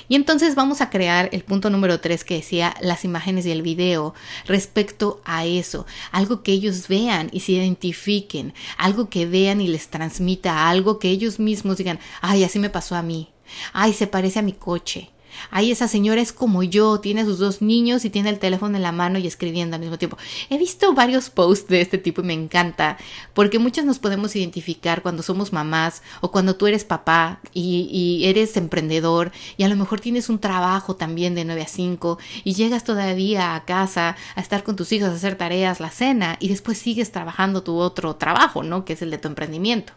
Y 0.08 0.14
entonces 0.14 0.54
vamos 0.54 0.80
a 0.80 0.90
crear 0.90 1.28
el 1.32 1.42
punto 1.42 1.70
número 1.70 2.00
3 2.00 2.24
que 2.24 2.34
decía 2.34 2.74
las 2.80 3.04
imágenes 3.04 3.46
y 3.46 3.50
el 3.50 3.62
video 3.62 4.14
respecto 4.46 5.20
a 5.24 5.44
eso, 5.44 5.86
algo 6.10 6.42
que 6.42 6.52
ellos 6.52 6.88
vean 6.88 7.28
y 7.32 7.40
se 7.40 7.52
identifiquen, 7.52 8.54
algo 8.76 9.08
que 9.08 9.26
vean 9.26 9.60
y 9.60 9.68
les 9.68 9.88
transmita 9.88 10.68
algo 10.68 10.98
que 10.98 11.10
ellos 11.10 11.38
mismos 11.38 11.76
digan, 11.76 12.00
ay, 12.20 12.44
así 12.44 12.58
me 12.58 12.70
pasó 12.70 12.96
a 12.96 13.02
mí, 13.02 13.28
ay, 13.72 13.92
se 13.92 14.06
parece 14.06 14.38
a 14.38 14.42
mi 14.42 14.52
coche, 14.52 15.10
Ay, 15.50 15.70
esa 15.70 15.88
señora 15.88 16.20
es 16.20 16.32
como 16.32 16.62
yo, 16.62 17.00
tiene 17.00 17.24
sus 17.24 17.38
dos 17.38 17.62
niños 17.62 18.04
y 18.04 18.10
tiene 18.10 18.30
el 18.30 18.38
teléfono 18.38 18.76
en 18.76 18.82
la 18.82 18.92
mano 18.92 19.18
y 19.18 19.26
escribiendo 19.26 19.76
al 19.76 19.80
mismo 19.80 19.98
tiempo. 19.98 20.16
He 20.48 20.58
visto 20.58 20.94
varios 20.94 21.30
posts 21.30 21.68
de 21.68 21.80
este 21.80 21.98
tipo 21.98 22.22
y 22.22 22.24
me 22.24 22.34
encanta, 22.34 22.98
porque 23.34 23.58
muchas 23.58 23.84
nos 23.84 23.98
podemos 23.98 24.34
identificar 24.36 25.02
cuando 25.02 25.22
somos 25.22 25.52
mamás 25.52 26.02
o 26.20 26.30
cuando 26.30 26.56
tú 26.56 26.66
eres 26.66 26.84
papá 26.84 27.40
y, 27.52 27.88
y 27.90 28.26
eres 28.26 28.56
emprendedor 28.56 29.32
y 29.56 29.64
a 29.64 29.68
lo 29.68 29.76
mejor 29.76 30.00
tienes 30.00 30.28
un 30.28 30.38
trabajo 30.38 30.96
también 30.96 31.34
de 31.34 31.44
9 31.44 31.62
a 31.62 31.68
5 31.68 32.18
y 32.44 32.54
llegas 32.54 32.84
todavía 32.84 33.54
a 33.54 33.64
casa 33.64 34.16
a 34.34 34.40
estar 34.40 34.62
con 34.62 34.76
tus 34.76 34.92
hijos, 34.92 35.08
a 35.10 35.14
hacer 35.14 35.36
tareas, 35.36 35.80
la 35.80 35.90
cena 35.90 36.36
y 36.40 36.48
después 36.48 36.78
sigues 36.78 37.12
trabajando 37.12 37.62
tu 37.62 37.76
otro 37.76 38.16
trabajo, 38.16 38.62
¿no? 38.62 38.84
Que 38.84 38.94
es 38.94 39.02
el 39.02 39.10
de 39.10 39.18
tu 39.18 39.28
emprendimiento. 39.28 39.92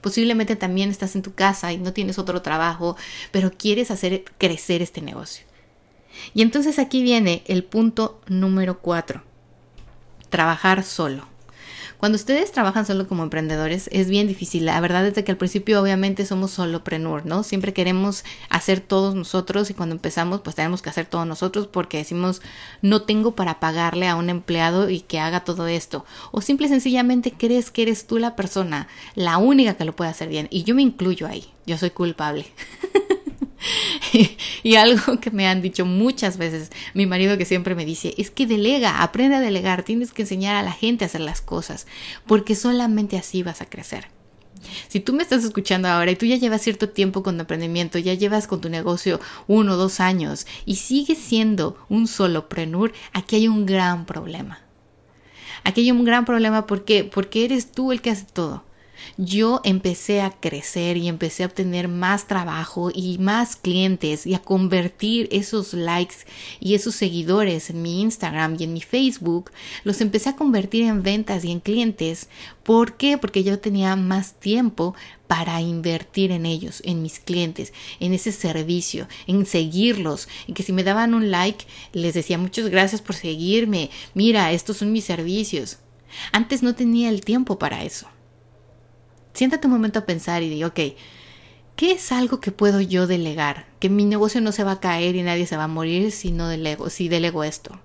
Posiblemente 0.00 0.56
también 0.56 0.90
estás 0.90 1.16
en 1.16 1.22
tu 1.22 1.34
casa 1.34 1.72
y 1.72 1.78
no 1.78 1.92
tienes 1.92 2.18
otro 2.18 2.42
trabajo, 2.42 2.96
pero 3.30 3.50
quieres 3.50 3.90
hacer 3.90 4.24
crecer 4.38 4.82
este 4.82 5.02
negocio. 5.02 5.44
Y 6.34 6.42
entonces 6.42 6.78
aquí 6.78 7.02
viene 7.02 7.42
el 7.46 7.64
punto 7.64 8.20
número 8.26 8.80
cuatro. 8.80 9.22
Trabajar 10.30 10.82
solo. 10.82 11.35
Cuando 11.98 12.16
ustedes 12.16 12.52
trabajan 12.52 12.84
solo 12.84 13.08
como 13.08 13.22
emprendedores 13.22 13.88
es 13.92 14.08
bien 14.08 14.28
difícil. 14.28 14.66
La 14.66 14.80
verdad 14.80 15.06
es 15.06 15.24
que 15.24 15.30
al 15.30 15.38
principio 15.38 15.80
obviamente 15.80 16.26
somos 16.26 16.50
solo 16.50 16.84
prenur, 16.84 17.24
¿no? 17.24 17.42
Siempre 17.42 17.72
queremos 17.72 18.24
hacer 18.48 18.80
todos 18.80 19.14
nosotros 19.14 19.70
y 19.70 19.74
cuando 19.74 19.94
empezamos 19.94 20.40
pues 20.42 20.56
tenemos 20.56 20.82
que 20.82 20.90
hacer 20.90 21.06
todos 21.06 21.26
nosotros 21.26 21.66
porque 21.66 21.98
decimos 21.98 22.42
no 22.82 23.02
tengo 23.02 23.34
para 23.34 23.60
pagarle 23.60 24.08
a 24.08 24.16
un 24.16 24.30
empleado 24.30 24.90
y 24.90 25.00
que 25.00 25.20
haga 25.20 25.44
todo 25.44 25.66
esto. 25.66 26.04
O 26.32 26.40
simple 26.40 26.66
y 26.66 26.70
sencillamente 26.70 27.32
crees 27.32 27.70
que 27.70 27.82
eres 27.82 28.06
tú 28.06 28.18
la 28.18 28.36
persona, 28.36 28.88
la 29.14 29.38
única 29.38 29.74
que 29.74 29.84
lo 29.84 29.96
puede 29.96 30.10
hacer 30.10 30.28
bien. 30.28 30.48
Y 30.50 30.64
yo 30.64 30.74
me 30.74 30.82
incluyo 30.82 31.26
ahí. 31.26 31.52
Yo 31.66 31.78
soy 31.78 31.90
culpable. 31.90 32.46
y 34.62 34.76
algo 34.76 35.20
que 35.20 35.30
me 35.30 35.46
han 35.46 35.62
dicho 35.62 35.84
muchas 35.84 36.38
veces, 36.38 36.70
mi 36.94 37.06
marido 37.06 37.38
que 37.38 37.44
siempre 37.44 37.74
me 37.74 37.84
dice, 37.84 38.14
es 38.18 38.30
que 38.30 38.46
delega, 38.46 39.02
aprende 39.02 39.36
a 39.36 39.40
delegar, 39.40 39.82
tienes 39.82 40.12
que 40.12 40.22
enseñar 40.22 40.56
a 40.56 40.62
la 40.62 40.72
gente 40.72 41.04
a 41.04 41.06
hacer 41.06 41.20
las 41.20 41.40
cosas, 41.40 41.86
porque 42.26 42.54
solamente 42.54 43.16
así 43.16 43.42
vas 43.42 43.60
a 43.60 43.66
crecer. 43.66 44.08
Si 44.88 45.00
tú 45.00 45.12
me 45.12 45.22
estás 45.22 45.44
escuchando 45.44 45.88
ahora 45.88 46.10
y 46.10 46.16
tú 46.16 46.26
ya 46.26 46.36
llevas 46.36 46.62
cierto 46.62 46.88
tiempo 46.88 47.22
con 47.22 47.36
tu 47.36 47.42
emprendimiento, 47.42 47.98
ya 47.98 48.14
llevas 48.14 48.46
con 48.46 48.60
tu 48.60 48.68
negocio 48.68 49.20
uno 49.46 49.74
o 49.74 49.76
dos 49.76 50.00
años 50.00 50.46
y 50.64 50.76
sigues 50.76 51.18
siendo 51.18 51.76
un 51.88 52.08
solo 52.08 52.48
prenur, 52.48 52.92
aquí 53.12 53.36
hay 53.36 53.48
un 53.48 53.66
gran 53.66 54.06
problema. 54.06 54.60
Aquí 55.62 55.82
hay 55.82 55.90
un 55.90 56.04
gran 56.04 56.24
problema 56.24 56.66
porque, 56.66 57.04
porque 57.04 57.44
eres 57.44 57.70
tú 57.70 57.92
el 57.92 58.00
que 58.00 58.10
hace 58.10 58.24
todo 58.24 58.65
yo 59.16 59.60
empecé 59.64 60.20
a 60.20 60.30
crecer 60.30 60.96
y 60.96 61.08
empecé 61.08 61.42
a 61.42 61.46
obtener 61.46 61.88
más 61.88 62.26
trabajo 62.26 62.90
y 62.94 63.18
más 63.18 63.56
clientes 63.56 64.26
y 64.26 64.34
a 64.34 64.40
convertir 64.40 65.28
esos 65.30 65.74
likes 65.74 66.16
y 66.60 66.74
esos 66.74 66.94
seguidores 66.94 67.70
en 67.70 67.82
mi 67.82 68.02
Instagram 68.02 68.56
y 68.58 68.64
en 68.64 68.72
mi 68.72 68.80
Facebook, 68.80 69.50
los 69.84 70.00
empecé 70.00 70.30
a 70.30 70.36
convertir 70.36 70.84
en 70.84 71.02
ventas 71.02 71.44
y 71.44 71.50
en 71.50 71.60
clientes. 71.60 72.28
¿Por 72.62 72.96
qué? 72.96 73.18
Porque 73.18 73.44
yo 73.44 73.58
tenía 73.58 73.96
más 73.96 74.34
tiempo 74.34 74.94
para 75.26 75.60
invertir 75.60 76.30
en 76.30 76.46
ellos, 76.46 76.82
en 76.84 77.02
mis 77.02 77.18
clientes, 77.18 77.72
en 78.00 78.12
ese 78.12 78.32
servicio, 78.32 79.08
en 79.26 79.46
seguirlos, 79.46 80.28
y 80.46 80.52
que 80.52 80.62
si 80.62 80.72
me 80.72 80.84
daban 80.84 81.14
un 81.14 81.30
like, 81.30 81.66
les 81.92 82.14
decía 82.14 82.38
muchas 82.38 82.68
gracias 82.68 83.02
por 83.02 83.16
seguirme, 83.16 83.90
mira, 84.14 84.52
estos 84.52 84.78
son 84.78 84.92
mis 84.92 85.04
servicios. 85.04 85.78
Antes 86.32 86.62
no 86.62 86.74
tenía 86.74 87.08
el 87.08 87.22
tiempo 87.22 87.58
para 87.58 87.84
eso. 87.84 88.06
Siéntate 89.36 89.66
un 89.66 89.74
momento 89.74 89.98
a 89.98 90.06
pensar 90.06 90.42
y 90.42 90.48
di, 90.48 90.64
ok, 90.64 90.80
¿qué 91.76 91.92
es 91.92 92.10
algo 92.10 92.40
que 92.40 92.52
puedo 92.52 92.80
yo 92.80 93.06
delegar? 93.06 93.66
Que 93.80 93.90
mi 93.90 94.06
negocio 94.06 94.40
no 94.40 94.50
se 94.50 94.64
va 94.64 94.72
a 94.72 94.80
caer 94.80 95.14
y 95.14 95.22
nadie 95.22 95.46
se 95.46 95.58
va 95.58 95.64
a 95.64 95.68
morir 95.68 96.10
si 96.10 96.30
no 96.30 96.48
delego, 96.48 96.88
si 96.88 97.10
delego 97.10 97.44
esto. 97.44 97.78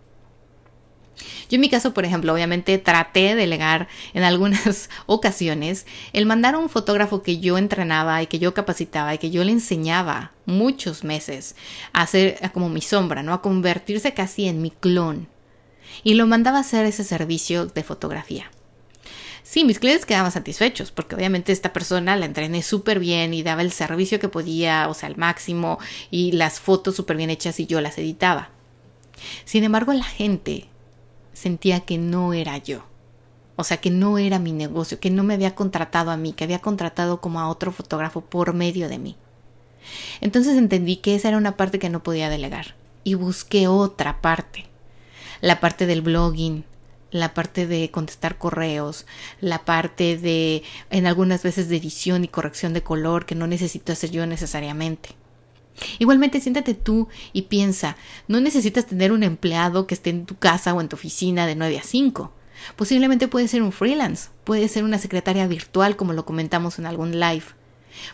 Yo 1.50 1.56
en 1.56 1.60
mi 1.60 1.70
caso, 1.70 1.94
por 1.94 2.06
ejemplo, 2.06 2.34
obviamente 2.34 2.78
traté 2.78 3.20
de 3.20 3.36
delegar 3.36 3.90
en 4.14 4.24
algunas 4.24 4.90
ocasiones 5.08 5.86
el 6.14 6.26
mandar 6.26 6.56
a 6.56 6.58
un 6.58 6.70
fotógrafo 6.70 7.22
que 7.22 7.40
yo 7.40 7.58
entrenaba 7.58 8.24
y 8.24 8.28
que 8.28 8.40
yo 8.40 8.54
capacitaba 8.54 9.14
y 9.14 9.18
que 9.18 9.30
yo 9.30 9.44
le 9.44 9.52
enseñaba 9.52 10.32
muchos 10.46 11.04
meses 11.04 11.58
a 11.92 12.04
hacer 12.04 12.40
como 12.54 12.70
mi 12.70 12.80
sombra, 12.80 13.24
¿no? 13.24 13.34
A 13.34 13.42
convertirse 13.42 14.14
casi 14.14 14.48
en 14.48 14.62
mi 14.62 14.72
clon. 14.72 15.28
Y 16.02 16.14
lo 16.14 16.28
mandaba 16.28 16.60
a 16.60 16.62
hacer 16.62 16.86
ese 16.86 17.04
servicio 17.04 17.66
de 17.66 17.84
fotografía. 17.84 18.50
Sí, 19.52 19.66
mis 19.66 19.80
clientes 19.80 20.06
quedaban 20.06 20.32
satisfechos 20.32 20.92
porque 20.92 21.14
obviamente 21.14 21.52
esta 21.52 21.74
persona 21.74 22.16
la 22.16 22.26
entrené 22.26 22.62
súper 22.62 23.00
bien 23.00 23.34
y 23.34 23.44
daba 23.44 23.64
el 23.64 23.74
servicio 23.74 24.18
que 24.18 24.30
podía, 24.30 24.88
o 24.88 24.94
sea, 24.94 25.10
al 25.10 25.18
máximo 25.18 25.78
y 26.10 26.32
las 26.32 26.62
fotos 26.62 26.96
súper 26.96 27.18
bien 27.18 27.30
hechas 27.30 27.60
y 27.60 27.66
yo 27.66 27.82
las 27.82 27.98
editaba. 27.98 28.52
Sin 29.44 29.66
embargo, 29.66 29.92
la 29.92 30.06
gente 30.06 30.70
sentía 31.34 31.82
que 31.82 31.98
no 31.98 32.32
era 32.32 32.60
yo. 32.60 32.86
O 33.58 33.66
sea, 33.66 33.76
que 33.82 33.90
no 33.90 34.18
era 34.18 34.40
mi 34.40 34.54
negocio, 34.54 35.02
que 35.02 35.10
no 35.10 35.22
me 35.22 35.34
había 35.34 35.54
contratado 35.54 36.12
a 36.12 36.16
mí, 36.16 36.32
que 36.32 36.46
había 36.46 36.60
contratado 36.60 37.20
como 37.20 37.42
a 37.42 37.50
otro 37.50 37.74
fotógrafo 37.74 38.22
por 38.22 38.54
medio 38.54 38.88
de 38.88 39.00
mí. 39.00 39.18
Entonces 40.22 40.56
entendí 40.56 40.96
que 40.96 41.16
esa 41.16 41.28
era 41.28 41.38
una 41.38 41.58
parte 41.58 41.78
que 41.78 41.90
no 41.90 42.04
podía 42.04 42.30
delegar 42.30 42.76
y 43.04 43.16
busqué 43.16 43.68
otra 43.68 44.22
parte. 44.22 44.68
La 45.42 45.60
parte 45.60 45.88
del 45.88 46.02
blogging, 46.02 46.64
la 47.12 47.34
parte 47.34 47.68
de 47.68 47.92
contestar 47.92 48.38
correos, 48.38 49.06
la 49.40 49.66
parte 49.66 50.18
de, 50.18 50.64
en 50.90 51.06
algunas 51.06 51.44
veces, 51.44 51.70
de 51.70 51.78
edición 51.78 52.24
y 52.24 52.28
corrección 52.28 52.74
de 52.74 52.84
color 52.84 53.26
que 53.26 53.36
no 53.36 53.48
necesito 53.48 53.92
hacer 53.92 54.12
yo 54.12 54.26
necesariamente. 54.26 55.10
Igualmente, 56.00 56.42
siéntate 56.42 56.74
tú 56.74 57.08
y 57.34 57.44
piensa, 57.44 57.98
no 58.28 58.40
necesitas 58.40 58.86
tener 58.86 59.12
un 59.12 59.24
empleado 59.24 59.88
que 59.88 59.96
esté 59.96 60.10
en 60.10 60.26
tu 60.26 60.38
casa 60.38 60.74
o 60.74 60.82
en 60.82 60.90
tu 60.90 60.96
oficina 60.96 61.48
de 61.48 61.56
9 61.56 61.80
a 61.80 61.84
5. 61.84 62.32
Posiblemente 62.76 63.28
puede 63.28 63.48
ser 63.48 63.62
un 63.64 63.72
freelance, 63.72 64.30
puede 64.44 64.68
ser 64.68 64.84
una 64.84 65.00
secretaria 65.00 65.48
virtual 65.48 65.96
como 65.96 66.14
lo 66.14 66.26
comentamos 66.26 66.78
en 66.80 66.86
algún 66.86 67.20
live. 67.20 67.46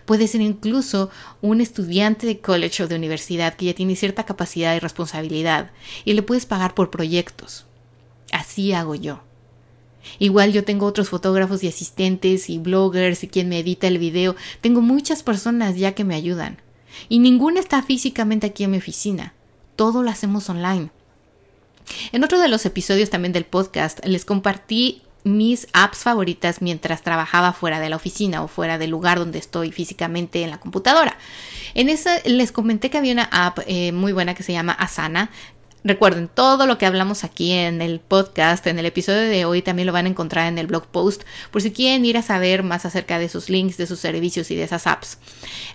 Puede 0.05 0.27
ser 0.27 0.41
incluso 0.41 1.09
un 1.41 1.61
estudiante 1.61 2.25
de 2.25 2.39
college 2.39 2.83
o 2.83 2.87
de 2.87 2.95
universidad 2.95 3.55
que 3.55 3.65
ya 3.65 3.73
tiene 3.73 3.95
cierta 3.95 4.25
capacidad 4.25 4.75
y 4.75 4.79
responsabilidad 4.79 5.71
y 6.03 6.13
le 6.13 6.23
puedes 6.23 6.45
pagar 6.45 6.73
por 6.73 6.89
proyectos. 6.89 7.66
Así 8.31 8.73
hago 8.73 8.95
yo. 8.95 9.21
Igual 10.19 10.53
yo 10.53 10.63
tengo 10.63 10.85
otros 10.85 11.09
fotógrafos 11.09 11.63
y 11.63 11.67
asistentes 11.67 12.49
y 12.49 12.57
bloggers 12.59 13.23
y 13.23 13.27
quien 13.27 13.49
me 13.49 13.59
edita 13.59 13.87
el 13.87 13.97
video. 13.97 14.35
Tengo 14.61 14.81
muchas 14.81 15.23
personas 15.23 15.75
ya 15.77 15.93
que 15.93 16.03
me 16.03 16.15
ayudan. 16.15 16.61
Y 17.09 17.19
ninguna 17.19 17.59
está 17.59 17.81
físicamente 17.83 18.47
aquí 18.47 18.63
en 18.63 18.71
mi 18.71 18.77
oficina. 18.77 19.33
Todo 19.75 20.03
lo 20.03 20.09
hacemos 20.09 20.49
online. 20.49 20.89
En 22.11 22.23
otro 22.23 22.39
de 22.39 22.47
los 22.47 22.65
episodios 22.65 23.09
también 23.09 23.33
del 23.33 23.45
podcast 23.45 24.03
les 24.05 24.25
compartí 24.25 25.03
mis 25.23 25.67
apps 25.73 25.99
favoritas 25.99 26.61
mientras 26.61 27.01
trabajaba 27.01 27.53
fuera 27.53 27.79
de 27.79 27.89
la 27.89 27.97
oficina 27.97 28.43
o 28.43 28.47
fuera 28.47 28.77
del 28.77 28.89
lugar 28.89 29.19
donde 29.19 29.39
estoy 29.39 29.71
físicamente 29.71 30.41
en 30.43 30.49
la 30.49 30.59
computadora. 30.59 31.17
En 31.73 31.89
esa 31.89 32.19
les 32.25 32.51
comenté 32.51 32.89
que 32.89 32.97
había 32.97 33.13
una 33.13 33.29
app 33.31 33.59
eh, 33.67 33.91
muy 33.91 34.13
buena 34.13 34.33
que 34.33 34.43
se 34.43 34.53
llama 34.53 34.73
Asana. 34.73 35.29
Recuerden, 35.83 36.27
todo 36.27 36.65
lo 36.65 36.77
que 36.77 36.85
hablamos 36.85 37.23
aquí 37.23 37.51
en 37.51 37.81
el 37.81 37.99
podcast, 37.99 38.65
en 38.67 38.79
el 38.79 38.85
episodio 38.85 39.21
de 39.21 39.45
hoy, 39.45 39.61
también 39.61 39.85
lo 39.85 39.93
van 39.93 40.05
a 40.05 40.09
encontrar 40.09 40.47
en 40.47 40.57
el 40.57 40.67
blog 40.67 40.87
post, 40.87 41.23
por 41.51 41.61
si 41.61 41.71
quieren 41.71 42.03
ir 42.03 42.17
a 42.17 42.21
saber 42.21 42.63
más 42.63 42.85
acerca 42.85 43.19
de 43.19 43.29
sus 43.29 43.49
links, 43.49 43.77
de 43.77 43.87
sus 43.87 43.99
servicios 43.99 44.51
y 44.51 44.55
de 44.55 44.63
esas 44.63 44.87
apps. 44.87 45.17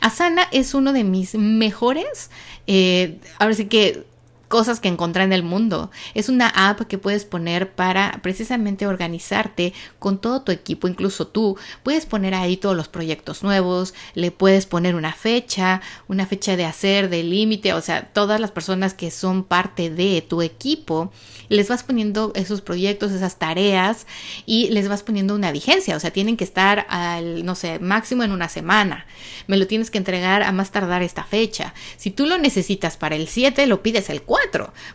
Asana 0.01 0.49
es 0.53 0.75
uno 0.75 0.93
de 0.93 1.05
mis 1.05 1.35
mejores, 1.35 2.31
eh, 2.67 3.19
ahora 3.39 3.55
sí 3.55 3.67
que 3.67 4.05
cosas 4.53 4.81
que 4.81 4.89
encontré 4.89 5.23
en 5.23 5.33
el 5.33 5.43
mundo. 5.43 5.91
Es 6.13 6.29
una 6.29 6.49
app 6.49 6.83
que 6.83 6.99
puedes 6.99 7.25
poner 7.25 7.73
para 7.73 8.21
precisamente 8.23 8.87
organizarte 8.87 9.73
con 9.99 10.21
todo 10.21 10.43
tu 10.43 10.53
equipo, 10.53 10.89
incluso 10.89 11.27
tú. 11.27 11.57
Puedes 11.83 12.05
poner 12.05 12.35
ahí 12.35 12.59
todos 12.59 12.77
los 12.77 12.89
proyectos 12.89 13.43
nuevos, 13.43 13.95
le 14.13 14.31
puedes 14.31 14.67
poner 14.67 14.95
una 14.95 15.15
fecha, 15.15 15.81
una 16.07 16.27
fecha 16.27 16.55
de 16.55 16.67
hacer, 16.67 17.09
de 17.09 17.23
límite, 17.23 17.73
o 17.73 17.81
sea, 17.81 18.13
todas 18.13 18.43
las 18.43 18.51
personas 18.51 18.93
que 18.93 19.11
son 19.11 19.43
parte 19.43 19.89
de 19.89 20.21
tu 20.21 20.43
equipo, 20.43 21.11
les 21.49 21.71
vas 21.71 21.83
poniendo 21.83 22.33
esos 22.35 22.61
proyectos, 22.61 23.11
esas 23.13 23.39
tareas 23.39 24.07
y 24.45 24.69
les 24.69 24.87
vas 24.87 25.03
poniendo 25.03 25.35
una 25.35 25.51
vigencia, 25.51 25.97
o 25.97 26.01
sea, 26.01 26.11
tienen 26.11 26.37
que 26.37 26.45
estar 26.45 26.85
al, 26.91 27.47
no 27.47 27.55
sé, 27.55 27.79
máximo 27.79 28.23
en 28.23 28.33
una 28.33 28.51
semana. 28.51 29.07
Me 29.47 29.57
lo 29.57 29.67
tienes 29.67 29.91
que 29.91 29.97
entregar 29.97 30.43
a 30.43 30.53
más 30.53 30.73
tardar 30.73 31.03
esta 31.03 31.25
fecha. 31.25 31.73
Si 31.97 32.11
tú 32.11 32.27
lo 32.27 32.37
necesitas 32.37 32.99
para 32.99 33.17
el 33.17 33.29
7, 33.29 33.67
lo 33.67 33.83
pides 33.83 34.11
el 34.11 34.21
4 34.21 34.42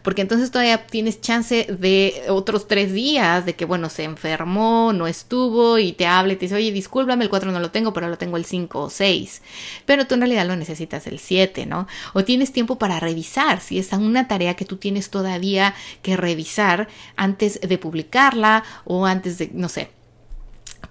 porque 0.01 0.21
entonces 0.21 0.51
todavía 0.51 0.87
tienes 0.87 1.21
chance 1.21 1.67
de 1.69 2.23
otros 2.29 2.67
tres 2.67 2.93
días 2.93 3.45
de 3.45 3.55
que, 3.55 3.65
bueno, 3.65 3.89
se 3.89 4.03
enfermó, 4.03 4.93
no 4.93 5.07
estuvo 5.07 5.77
y 5.77 5.93
te 5.93 6.05
hable 6.05 6.33
y 6.33 6.35
te 6.37 6.45
dice, 6.45 6.55
oye, 6.55 6.71
discúlpame, 6.71 7.23
el 7.23 7.29
4 7.29 7.51
no 7.51 7.59
lo 7.59 7.71
tengo, 7.71 7.93
pero 7.93 8.07
lo 8.07 8.17
tengo 8.17 8.37
el 8.37 8.45
5 8.45 8.79
o 8.79 8.89
6. 8.89 9.41
Pero 9.85 10.05
tú 10.05 10.15
en 10.15 10.21
realidad 10.21 10.47
lo 10.47 10.55
necesitas 10.55 11.07
el 11.07 11.19
7, 11.19 11.65
¿no? 11.65 11.87
O 12.13 12.23
tienes 12.23 12.51
tiempo 12.51 12.77
para 12.77 12.99
revisar, 12.99 13.59
si 13.61 13.79
es 13.79 13.91
una 13.93 14.27
tarea 14.27 14.55
que 14.55 14.65
tú 14.65 14.77
tienes 14.77 15.09
todavía 15.09 15.73
que 16.01 16.17
revisar 16.17 16.87
antes 17.15 17.59
de 17.61 17.77
publicarla 17.77 18.63
o 18.85 19.05
antes 19.05 19.37
de, 19.37 19.49
no 19.53 19.69
sé, 19.69 19.89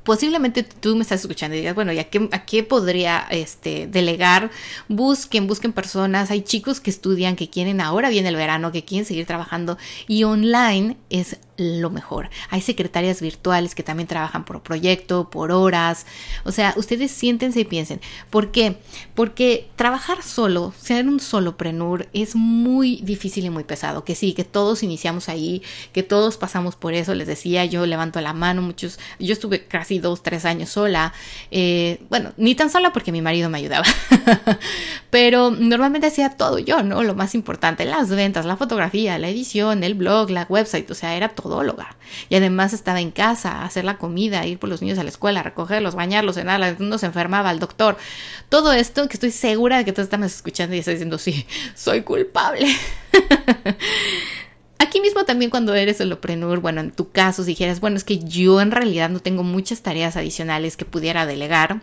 posiblemente 0.06 0.62
tú 0.62 0.94
me 0.94 1.02
estás 1.02 1.20
escuchando 1.20 1.56
y 1.56 1.60
digas, 1.60 1.75
bueno, 1.75 1.92
¿y 1.92 1.98
a 1.98 2.04
qué, 2.04 2.28
a 2.32 2.46
qué 2.46 2.62
podría 2.62 3.26
este, 3.28 3.88
delegar? 3.88 4.50
Busquen, 4.88 5.48
busquen 5.48 5.72
personas. 5.72 6.30
Hay 6.30 6.42
chicos 6.42 6.80
que 6.80 6.90
estudian, 6.90 7.36
que 7.36 7.50
quieren, 7.50 7.80
ahora 7.82 8.08
viene 8.08 8.30
el 8.30 8.36
verano, 8.36 8.72
que 8.72 8.84
quieren 8.84 9.04
seguir 9.04 9.26
trabajando 9.26 9.76
y 10.06 10.25
online 10.25 10.96
es 11.10 11.38
lo 11.56 11.90
mejor. 11.90 12.30
Hay 12.50 12.60
secretarias 12.60 13.20
virtuales 13.20 13.75
que 13.75 13.82
también 13.82 14.06
trabajan 14.06 14.44
por 14.44 14.62
proyecto, 14.62 15.30
por 15.30 15.52
horas. 15.52 16.06
O 16.44 16.52
sea, 16.52 16.75
ustedes 16.76 17.10
siéntense 17.10 17.60
y 17.60 17.64
piensen. 17.64 18.00
¿Por 18.30 18.50
qué? 18.50 18.78
Porque 19.14 19.68
trabajar 19.76 20.22
solo, 20.22 20.72
ser 20.78 21.06
un 21.08 21.20
soloprenur, 21.20 22.08
es 22.12 22.34
muy 22.34 23.00
difícil 23.02 23.44
y 23.44 23.50
muy 23.50 23.64
pesado. 23.64 24.04
Que 24.04 24.14
sí, 24.14 24.32
que 24.34 24.44
todos 24.44 24.82
iniciamos 24.82 25.28
ahí, 25.28 25.62
que 25.92 26.02
todos 26.02 26.36
pasamos 26.36 26.76
por 26.76 26.94
eso. 26.94 27.14
Les 27.14 27.26
decía, 27.26 27.64
yo 27.64 27.86
levanto 27.86 28.20
la 28.20 28.32
mano, 28.32 28.62
muchos. 28.62 28.98
Yo 29.18 29.32
estuve 29.32 29.64
casi 29.66 29.98
dos, 29.98 30.22
tres 30.22 30.44
años 30.44 30.70
sola. 30.70 31.12
Eh, 31.50 32.00
bueno, 32.10 32.32
ni 32.36 32.54
tan 32.54 32.70
sola 32.70 32.92
porque 32.92 33.12
mi 33.12 33.22
marido 33.22 33.48
me 33.48 33.58
ayudaba. 33.58 33.86
Pero 35.10 35.50
normalmente 35.50 36.08
hacía 36.08 36.30
todo 36.30 36.58
yo, 36.58 36.82
¿no? 36.82 37.02
Lo 37.02 37.14
más 37.14 37.34
importante, 37.34 37.84
las 37.84 38.10
ventas, 38.10 38.44
la 38.44 38.56
fotografía, 38.56 39.18
la 39.18 39.28
edición, 39.28 39.84
el 39.84 39.94
blog, 39.94 40.30
la 40.30 40.46
website. 40.48 40.90
O 40.90 40.94
sea, 40.94 41.16
era 41.16 41.30
todo 41.30 41.45
y 42.28 42.34
además 42.34 42.72
estaba 42.72 43.00
en 43.00 43.10
casa, 43.10 43.64
hacer 43.64 43.84
la 43.84 43.98
comida, 43.98 44.46
ir 44.46 44.58
por 44.58 44.68
los 44.68 44.82
niños 44.82 44.98
a 44.98 45.02
la 45.02 45.08
escuela, 45.08 45.42
recogerlos, 45.42 45.94
bañarlos, 45.94 46.36
cenar, 46.36 46.76
uno 46.78 46.98
se 46.98 47.06
enfermaba, 47.06 47.50
al 47.50 47.58
doctor. 47.58 47.96
Todo 48.49 48.73
esto 48.73 49.08
que 49.08 49.14
estoy 49.14 49.30
segura 49.30 49.78
de 49.78 49.84
que 49.84 49.92
todos 49.92 50.04
estamos 50.04 50.34
escuchando 50.34 50.75
y 50.75 50.78
estás 50.78 50.94
diciendo, 50.94 51.18
sí, 51.18 51.47
soy 51.75 52.02
culpable. 52.02 52.66
Aquí 54.78 55.00
mismo 55.00 55.25
también 55.25 55.50
cuando 55.50 55.75
eres 55.75 56.00
el 56.00 56.12
oprenur, 56.12 56.60
bueno, 56.60 56.80
en 56.80 56.90
tu 56.90 57.10
caso, 57.10 57.42
si 57.42 57.52
dijeras, 57.52 57.80
bueno, 57.80 57.97
es 57.97 58.04
que 58.04 58.18
yo 58.18 58.60
en 58.60 58.71
realidad 58.71 59.08
no 59.08 59.21
tengo 59.21 59.42
muchas 59.42 59.82
tareas 59.82 60.16
adicionales 60.16 60.76
que 60.76 60.84
pudiera 60.84 61.26
delegar, 61.26 61.80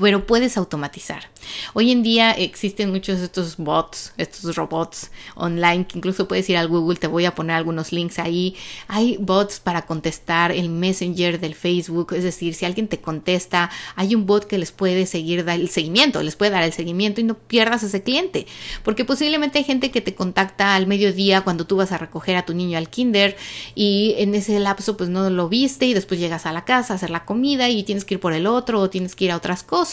pero 0.00 0.26
puedes 0.26 0.56
automatizar. 0.56 1.28
Hoy 1.74 1.90
en 1.90 2.02
día 2.02 2.32
existen 2.32 2.90
muchos 2.90 3.18
de 3.18 3.26
estos 3.26 3.56
bots, 3.56 4.12
estos 4.16 4.56
robots 4.56 5.10
online 5.34 5.86
que 5.86 5.98
incluso 5.98 6.26
puedes 6.26 6.48
ir 6.48 6.56
al 6.56 6.68
Google, 6.68 6.98
te 6.98 7.06
voy 7.06 7.24
a 7.24 7.34
poner 7.34 7.56
algunos 7.56 7.92
links 7.92 8.18
ahí. 8.18 8.56
Hay 8.88 9.16
bots 9.18 9.60
para 9.60 9.86
contestar 9.86 10.52
el 10.52 10.68
Messenger 10.68 11.38
del 11.38 11.54
Facebook, 11.54 12.14
es 12.14 12.24
decir, 12.24 12.54
si 12.54 12.64
alguien 12.64 12.88
te 12.88 13.00
contesta, 13.00 13.70
hay 13.96 14.14
un 14.14 14.26
bot 14.26 14.46
que 14.46 14.58
les 14.58 14.72
puede 14.72 15.06
seguir 15.06 15.44
dar 15.44 15.60
el 15.60 15.68
seguimiento, 15.68 16.22
les 16.22 16.36
puede 16.36 16.50
dar 16.50 16.62
el 16.62 16.72
seguimiento 16.72 17.20
y 17.20 17.24
no 17.24 17.34
pierdas 17.34 17.82
ese 17.82 18.02
cliente, 18.02 18.46
porque 18.82 19.04
posiblemente 19.04 19.58
hay 19.58 19.64
gente 19.64 19.90
que 19.90 20.00
te 20.00 20.14
contacta 20.14 20.74
al 20.74 20.86
mediodía 20.86 21.42
cuando 21.42 21.66
tú 21.66 21.76
vas 21.76 21.92
a 21.92 21.98
recoger 21.98 22.36
a 22.36 22.46
tu 22.46 22.54
niño 22.54 22.78
al 22.78 22.88
kinder 22.88 23.36
y 23.74 24.14
en 24.18 24.34
ese 24.34 24.58
lapso 24.60 24.96
pues 24.96 25.10
no 25.10 25.28
lo 25.30 25.48
viste 25.48 25.86
y 25.86 25.94
después 25.94 26.20
llegas 26.20 26.46
a 26.46 26.52
la 26.52 26.64
casa 26.64 26.94
a 26.94 26.96
hacer 26.96 27.10
la 27.10 27.24
comida 27.24 27.68
y 27.68 27.82
tienes 27.82 28.04
que 28.04 28.14
ir 28.14 28.20
por 28.20 28.32
el 28.32 28.46
otro 28.46 28.80
o 28.80 28.90
tienes 28.90 29.14
que 29.14 29.26
ir 29.26 29.32
a 29.32 29.36
otras 29.36 29.62
cosas 29.62 29.89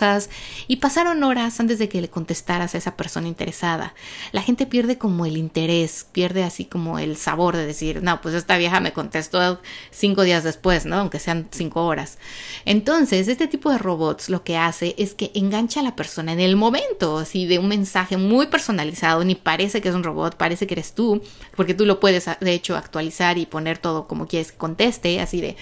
y 0.67 0.77
pasaron 0.77 1.23
horas 1.23 1.60
antes 1.60 1.79
de 1.79 1.89
que 1.89 2.01
le 2.01 2.10
contestaras 2.10 2.75
a 2.75 2.77
esa 2.77 2.95
persona 2.95 3.27
interesada. 3.27 3.93
La 4.31 4.41
gente 4.41 4.65
pierde 4.65 4.97
como 4.97 5.25
el 5.25 5.38
interés, 5.38 6.05
pierde 6.12 6.43
así 6.43 6.65
como 6.65 6.99
el 6.99 7.17
sabor 7.17 7.55
de 7.55 7.65
decir, 7.65 8.03
no, 8.03 8.21
pues 8.21 8.36
esta 8.36 8.57
vieja 8.57 8.79
me 8.79 8.93
contestó 8.93 9.62
cinco 9.91 10.23
días 10.23 10.43
después, 10.43 10.86
¿no? 10.86 10.97
Aunque 10.97 11.19
sean 11.19 11.47
cinco 11.51 11.86
horas. 11.86 12.17
Entonces, 12.65 13.27
este 13.27 13.47
tipo 13.47 13.71
de 13.71 13.77
robots 13.77 14.29
lo 14.29 14.43
que 14.43 14.57
hace 14.57 14.95
es 14.97 15.13
que 15.13 15.31
engancha 15.33 15.79
a 15.79 15.83
la 15.83 15.95
persona 15.95 16.33
en 16.33 16.39
el 16.39 16.55
momento, 16.55 17.17
así 17.17 17.45
de 17.45 17.60
un 17.60 17.67
mensaje 17.67 18.17
muy 18.17 18.47
personalizado, 18.47 19.23
ni 19.23 19.36
parece 19.36 19.81
que 19.81 19.89
es 19.89 19.95
un 19.95 20.03
robot, 20.03 20.38
parece 20.38 20.67
que 20.67 20.75
eres 20.75 20.93
tú, 20.93 21.21
porque 21.55 21.73
tú 21.73 21.86
lo 21.86 21.99
puedes 21.99 22.25
de 22.39 22.53
hecho 22.53 22.75
actualizar 22.75 23.38
y 23.38 23.45
poner 23.45 23.77
todo 23.77 24.07
como 24.07 24.27
quieres 24.27 24.51
que 24.51 24.57
conteste, 24.57 25.19
así 25.19 25.41
de, 25.41 25.57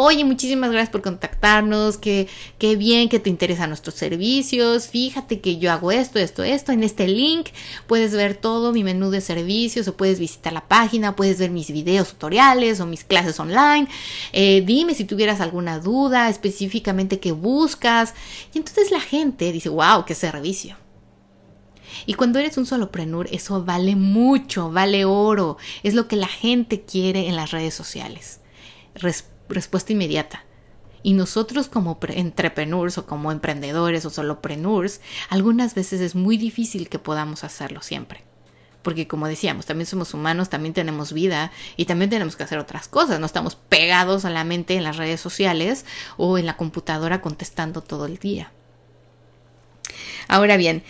oye, 0.00 0.24
muchísimas 0.24 0.70
gracias 0.70 0.90
por 0.90 1.02
contactarnos, 1.02 1.98
que 1.98 2.28
qué 2.58 2.76
bien 2.76 3.08
que 3.08 3.18
te 3.18 3.30
interesan 3.30 3.70
nuestros 3.70 3.96
servicios, 3.96 4.86
fíjate 4.86 5.40
que 5.40 5.58
yo 5.58 5.72
hago 5.72 5.90
esto, 5.90 6.20
esto, 6.20 6.44
esto, 6.44 6.70
en 6.70 6.84
este 6.84 7.08
link 7.08 7.48
puedes 7.88 8.12
ver 8.12 8.36
todo 8.36 8.72
mi 8.72 8.84
menú 8.84 9.10
de 9.10 9.20
servicios 9.20 9.88
o 9.88 9.96
puedes 9.96 10.20
visitar 10.20 10.52
la 10.52 10.68
página, 10.68 11.16
puedes 11.16 11.40
ver 11.40 11.50
mis 11.50 11.72
videos 11.72 12.10
tutoriales 12.10 12.78
o 12.78 12.86
mis 12.86 13.02
clases 13.02 13.40
online, 13.40 13.88
eh, 14.32 14.62
dime 14.64 14.94
si 14.94 15.04
tuvieras 15.04 15.40
alguna 15.40 15.80
duda 15.80 16.28
específicamente 16.28 17.18
que 17.18 17.32
buscas 17.32 18.14
y 18.54 18.58
entonces 18.58 18.92
la 18.92 19.00
gente 19.00 19.50
dice, 19.50 19.68
wow, 19.68 20.04
qué 20.04 20.14
servicio. 20.14 20.76
Y 22.06 22.14
cuando 22.14 22.38
eres 22.38 22.56
un 22.56 22.66
soloprenur, 22.66 23.28
eso 23.32 23.64
vale 23.64 23.96
mucho, 23.96 24.70
vale 24.70 25.04
oro. 25.04 25.56
Es 25.82 25.94
lo 25.94 26.06
que 26.06 26.16
la 26.16 26.28
gente 26.28 26.82
quiere 26.82 27.26
en 27.26 27.34
las 27.34 27.50
redes 27.50 27.74
sociales 27.74 28.40
respuesta 29.48 29.92
inmediata. 29.92 30.44
Y 31.02 31.12
nosotros 31.12 31.68
como 31.68 31.98
entrepreneurs 32.08 32.98
o 32.98 33.06
como 33.06 33.30
emprendedores 33.30 34.04
o 34.04 34.10
solopreneurs, 34.10 35.00
algunas 35.30 35.74
veces 35.74 36.00
es 36.00 36.14
muy 36.14 36.36
difícil 36.36 36.88
que 36.88 36.98
podamos 36.98 37.44
hacerlo 37.44 37.82
siempre. 37.82 38.24
Porque 38.82 39.06
como 39.06 39.28
decíamos, 39.28 39.66
también 39.66 39.86
somos 39.86 40.14
humanos, 40.14 40.50
también 40.50 40.74
tenemos 40.74 41.12
vida 41.12 41.52
y 41.76 41.84
también 41.84 42.10
tenemos 42.10 42.36
que 42.36 42.44
hacer 42.44 42.58
otras 42.58 42.88
cosas. 42.88 43.20
No 43.20 43.26
estamos 43.26 43.54
pegados 43.54 44.24
a 44.24 44.30
la 44.30 44.44
mente 44.44 44.76
en 44.76 44.84
las 44.84 44.96
redes 44.96 45.20
sociales 45.20 45.84
o 46.16 46.38
en 46.38 46.46
la 46.46 46.56
computadora 46.56 47.20
contestando 47.20 47.82
todo 47.82 48.06
el 48.06 48.18
día. 48.18 48.52
Ahora 50.26 50.56
bien, 50.56 50.82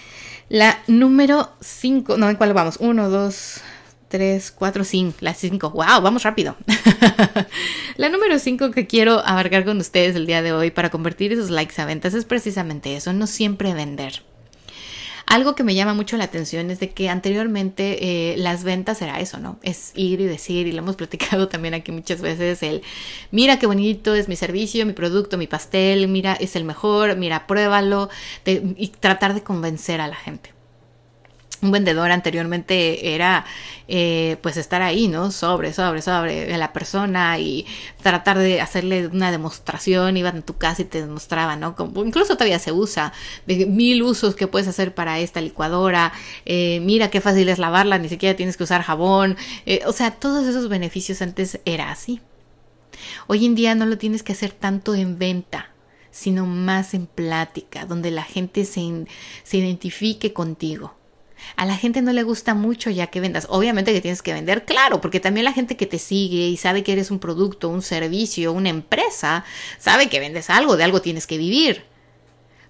la 0.48 0.78
número 0.86 1.50
5, 1.60 2.16
no, 2.16 2.28
¿en 2.30 2.36
cuál 2.36 2.54
vamos? 2.54 2.76
1, 2.80 3.10
2, 3.10 3.60
3, 4.08 4.50
4, 4.52 4.84
5, 4.84 5.18
la 5.20 5.34
5. 5.34 5.70
¡Wow! 5.70 6.00
Vamos 6.02 6.22
rápido. 6.22 6.56
la 7.96 8.08
número 8.08 8.38
5 8.38 8.70
que 8.70 8.86
quiero 8.86 9.20
abarcar 9.24 9.64
con 9.64 9.78
ustedes 9.78 10.16
el 10.16 10.26
día 10.26 10.42
de 10.42 10.52
hoy 10.52 10.70
para 10.70 10.90
convertir 10.90 11.32
esos 11.32 11.50
likes 11.50 11.80
a 11.80 11.84
ventas 11.84 12.14
es 12.14 12.24
precisamente 12.24 12.96
eso, 12.96 13.12
no 13.12 13.26
siempre 13.26 13.74
vender. 13.74 14.22
Algo 15.26 15.54
que 15.54 15.62
me 15.62 15.74
llama 15.74 15.92
mucho 15.92 16.16
la 16.16 16.24
atención 16.24 16.70
es 16.70 16.80
de 16.80 16.88
que 16.88 17.10
anteriormente 17.10 18.32
eh, 18.32 18.38
las 18.38 18.64
ventas 18.64 19.02
era 19.02 19.20
eso, 19.20 19.38
¿no? 19.38 19.58
Es 19.62 19.92
ir 19.94 20.22
y 20.22 20.24
decir, 20.24 20.66
y 20.66 20.72
lo 20.72 20.78
hemos 20.78 20.96
platicado 20.96 21.48
también 21.48 21.74
aquí 21.74 21.92
muchas 21.92 22.22
veces, 22.22 22.62
el, 22.62 22.80
mira 23.30 23.58
qué 23.58 23.66
bonito 23.66 24.14
es 24.14 24.26
mi 24.26 24.36
servicio, 24.36 24.86
mi 24.86 24.94
producto, 24.94 25.36
mi 25.36 25.46
pastel, 25.46 26.08
mira, 26.08 26.32
es 26.32 26.56
el 26.56 26.64
mejor, 26.64 27.16
mira, 27.16 27.46
pruébalo, 27.46 28.08
y 28.46 28.88
tratar 28.88 29.34
de 29.34 29.42
convencer 29.42 30.00
a 30.00 30.08
la 30.08 30.16
gente 30.16 30.57
un 31.62 31.72
vendedor 31.72 32.10
anteriormente 32.10 33.14
era 33.14 33.44
eh, 33.88 34.36
pues 34.42 34.56
estar 34.56 34.82
ahí, 34.82 35.08
¿no? 35.08 35.30
Sobre, 35.30 35.72
sobre, 35.72 36.02
sobre 36.02 36.56
la 36.56 36.72
persona 36.72 37.38
y 37.38 37.66
tratar 38.02 38.38
de 38.38 38.60
hacerle 38.60 39.08
una 39.08 39.30
demostración, 39.30 40.16
iba 40.16 40.28
en 40.28 40.42
tu 40.42 40.56
casa 40.56 40.82
y 40.82 40.84
te 40.84 41.00
demostraba, 41.00 41.56
¿no? 41.56 41.74
Como, 41.74 42.04
incluso 42.04 42.34
todavía 42.34 42.58
se 42.58 42.72
usa, 42.72 43.12
mil 43.46 44.02
usos 44.02 44.34
que 44.34 44.46
puedes 44.46 44.68
hacer 44.68 44.94
para 44.94 45.18
esta 45.18 45.40
licuadora, 45.40 46.12
eh, 46.44 46.80
mira 46.80 47.10
qué 47.10 47.20
fácil 47.20 47.48
es 47.48 47.58
lavarla, 47.58 47.98
ni 47.98 48.08
siquiera 48.08 48.36
tienes 48.36 48.56
que 48.56 48.64
usar 48.64 48.82
jabón, 48.82 49.36
eh, 49.66 49.80
o 49.86 49.92
sea, 49.92 50.12
todos 50.12 50.46
esos 50.46 50.68
beneficios 50.68 51.22
antes 51.22 51.60
era 51.64 51.90
así. 51.90 52.20
Hoy 53.26 53.46
en 53.46 53.54
día 53.54 53.74
no 53.74 53.86
lo 53.86 53.98
tienes 53.98 54.22
que 54.22 54.32
hacer 54.32 54.52
tanto 54.52 54.94
en 54.94 55.18
venta, 55.18 55.70
sino 56.10 56.46
más 56.46 56.94
en 56.94 57.06
plática, 57.06 57.84
donde 57.84 58.10
la 58.10 58.24
gente 58.24 58.64
se, 58.64 59.06
se 59.44 59.56
identifique 59.56 60.32
contigo 60.32 60.97
a 61.56 61.66
la 61.66 61.76
gente 61.76 62.02
no 62.02 62.12
le 62.12 62.22
gusta 62.22 62.54
mucho 62.54 62.90
ya 62.90 63.08
que 63.08 63.20
vendas. 63.20 63.46
Obviamente 63.50 63.92
que 63.92 64.00
tienes 64.00 64.22
que 64.22 64.32
vender, 64.32 64.64
claro, 64.64 65.00
porque 65.00 65.20
también 65.20 65.44
la 65.44 65.52
gente 65.52 65.76
que 65.76 65.86
te 65.86 65.98
sigue 65.98 66.48
y 66.48 66.56
sabe 66.56 66.82
que 66.82 66.92
eres 66.92 67.10
un 67.10 67.18
producto, 67.18 67.68
un 67.68 67.82
servicio, 67.82 68.52
una 68.52 68.68
empresa, 68.68 69.44
sabe 69.78 70.08
que 70.08 70.20
vendes 70.20 70.50
algo, 70.50 70.76
de 70.76 70.84
algo 70.84 71.00
tienes 71.00 71.26
que 71.26 71.38
vivir. 71.38 71.84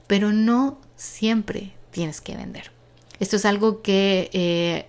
Pero 0.06 0.32
no 0.32 0.80
siempre 0.96 1.72
tienes 1.90 2.20
que 2.20 2.36
vender. 2.36 2.70
Esto 3.20 3.36
es 3.36 3.44
algo 3.44 3.82
que 3.82 4.30
eh, 4.32 4.86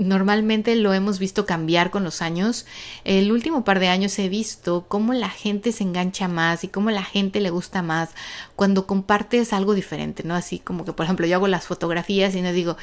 normalmente 0.00 0.74
lo 0.76 0.94
hemos 0.94 1.18
visto 1.18 1.46
cambiar 1.46 1.90
con 1.90 2.02
los 2.02 2.22
años. 2.22 2.66
El 3.04 3.30
último 3.30 3.64
par 3.64 3.78
de 3.78 3.88
años 3.88 4.18
he 4.18 4.28
visto 4.28 4.86
cómo 4.88 5.12
la 5.12 5.28
gente 5.28 5.72
se 5.72 5.84
engancha 5.84 6.26
más 6.26 6.64
y 6.64 6.68
cómo 6.68 6.90
la 6.90 7.04
gente 7.04 7.40
le 7.40 7.50
gusta 7.50 7.82
más 7.82 8.10
cuando 8.56 8.86
compartes 8.86 9.52
algo 9.52 9.74
diferente, 9.74 10.24
¿no? 10.24 10.34
Así 10.34 10.58
como 10.58 10.84
que, 10.84 10.92
por 10.92 11.04
ejemplo, 11.04 11.26
yo 11.26 11.36
hago 11.36 11.48
las 11.48 11.66
fotografías 11.66 12.34
y 12.34 12.42
no 12.42 12.52
digo, 12.52 12.76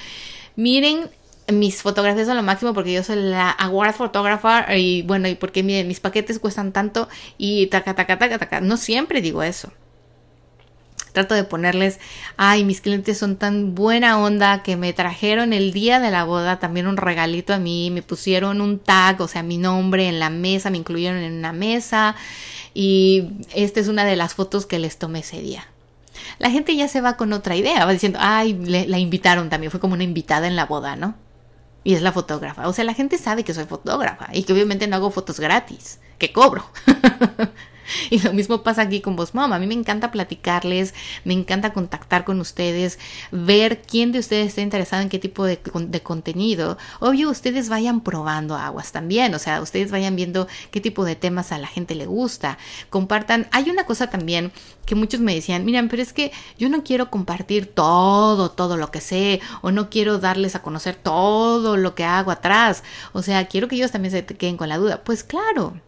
miren 0.56 1.10
mis 1.52 1.82
fotografías 1.82 2.28
son 2.28 2.36
lo 2.36 2.44
máximo 2.44 2.74
porque 2.74 2.92
yo 2.92 3.04
soy 3.04 3.16
la 3.16 3.50
award 3.52 3.94
photographer 3.94 4.78
y 4.78 5.02
bueno, 5.04 5.30
y 5.30 5.36
porque 5.36 5.64
miren, 5.64 5.88
mis 5.88 6.02
paquetes 6.02 6.40
cuestan 6.40 6.74
tanto 6.74 7.08
y 7.38 7.68
taca, 7.68 7.96
taca, 7.96 8.20
taca, 8.20 8.38
taca. 8.38 8.62
No 8.62 8.78
siempre 8.78 9.22
digo 9.22 9.42
eso 9.44 9.72
trato 11.18 11.34
de 11.34 11.44
ponerles, 11.44 12.00
ay, 12.38 12.64
mis 12.64 12.80
clientes 12.80 13.18
son 13.18 13.38
tan 13.38 13.74
buena 13.74 14.20
onda 14.20 14.62
que 14.62 14.78
me 14.78 14.94
trajeron 14.94 15.52
el 15.52 15.74
día 15.74 16.00
de 16.00 16.12
la 16.12 16.26
boda 16.26 16.60
también 16.60 16.86
un 16.86 16.96
regalito 16.96 17.56
a 17.56 17.58
mí, 17.58 17.90
me 17.90 18.04
pusieron 18.04 18.62
un 18.62 18.78
tag, 18.78 19.20
o 19.22 19.28
sea, 19.28 19.42
mi 19.42 19.58
nombre 19.58 20.08
en 20.10 20.20
la 20.20 20.30
mesa, 20.30 20.70
me 20.70 20.78
incluyeron 20.78 21.18
en 21.18 21.34
una 21.34 21.54
mesa 21.54 22.16
y 22.76 23.30
esta 23.56 23.80
es 23.80 23.88
una 23.88 24.06
de 24.06 24.16
las 24.16 24.36
fotos 24.36 24.68
que 24.68 24.78
les 24.78 25.00
tomé 25.00 25.20
ese 25.20 25.42
día. 25.42 25.66
La 26.38 26.52
gente 26.52 26.76
ya 26.76 26.88
se 26.88 27.02
va 27.02 27.18
con 27.18 27.34
otra 27.34 27.56
idea, 27.56 27.84
va 27.84 27.94
diciendo, 27.94 28.20
ay, 28.22 28.54
la 28.54 29.00
invitaron 29.00 29.50
también, 29.50 29.72
fue 29.72 29.80
como 29.80 29.96
una 29.96 30.04
invitada 30.04 30.46
en 30.46 30.56
la 30.56 30.68
boda, 30.68 30.96
¿no? 30.96 31.16
Y 31.84 31.96
es 31.96 32.04
la 32.04 32.12
fotógrafa. 32.12 32.68
O 32.68 32.74
sea, 32.74 32.84
la 32.84 32.94
gente 32.94 33.18
sabe 33.18 33.44
que 33.44 33.56
soy 33.56 33.66
fotógrafa 33.66 34.30
y 34.34 34.44
que 34.44 34.54
obviamente 34.54 34.86
no 34.88 34.98
hago 34.98 35.10
fotos 35.10 35.40
gratis, 35.40 36.00
que 36.20 36.32
cobro. 36.32 36.64
Y 38.10 38.20
lo 38.20 38.34
mismo 38.34 38.64
pasa 38.64 38.84
aquí 38.84 39.02
con 39.02 39.16
vos, 39.16 39.34
mamá. 39.34 39.56
A 39.56 39.60
mí 39.60 39.68
me 39.68 39.74
encanta 39.74 40.12
platicarles, 40.12 40.94
me 41.24 41.34
encanta 41.34 41.74
contactar 41.74 42.24
con 42.24 42.40
ustedes, 42.40 43.00
ver 43.32 43.82
quién 43.82 44.12
de 44.12 44.20
ustedes 44.20 44.48
está 44.48 44.62
interesado 44.62 45.02
en 45.02 45.10
qué 45.10 45.20
tipo 45.20 45.46
de, 45.46 45.60
de 45.88 46.02
contenido. 46.02 46.78
Obvio, 47.00 47.30
ustedes 47.30 47.70
vayan 47.70 48.02
probando 48.02 48.56
aguas 48.56 48.92
también, 48.92 49.34
o 49.34 49.40
sea, 49.40 49.62
ustedes 49.62 49.92
vayan 49.92 50.16
viendo 50.16 50.48
qué 50.72 50.82
tipo 50.82 51.06
de 51.06 51.16
temas 51.16 51.52
a 51.52 51.58
la 51.58 51.68
gente 51.68 51.96
le 51.96 52.06
gusta. 52.06 52.58
Compartan. 52.90 53.48
Hay 53.52 53.70
una 53.70 53.86
cosa 53.86 54.10
también 54.10 54.52
que 54.86 54.96
muchos 54.96 55.20
me 55.20 55.36
decían, 55.36 55.66
miren, 55.66 55.90
pero 55.90 56.02
es 56.02 56.14
que 56.14 56.32
yo 56.58 56.70
no 56.70 56.84
quiero 56.84 57.12
compartir 57.12 57.68
todo, 57.68 58.52
todo 58.52 58.78
lo 58.78 58.90
que 58.90 59.02
sé, 59.02 59.42
o 59.62 59.72
no 59.72 59.90
quiero 59.90 60.18
darles 60.18 60.56
a 60.56 60.62
conocer 60.62 60.96
todo 60.96 61.76
lo 61.78 61.94
que 61.94 62.06
hago 62.06 62.32
atrás. 62.32 62.84
O 63.12 63.22
sea, 63.22 63.48
quiero 63.48 63.68
que 63.68 63.76
ellos 63.76 63.92
también 63.92 64.12
se 64.14 64.26
queden 64.26 64.58
con 64.58 64.70
la 64.70 64.78
duda. 64.78 65.04
Pues 65.04 65.24
claro, 65.24 65.80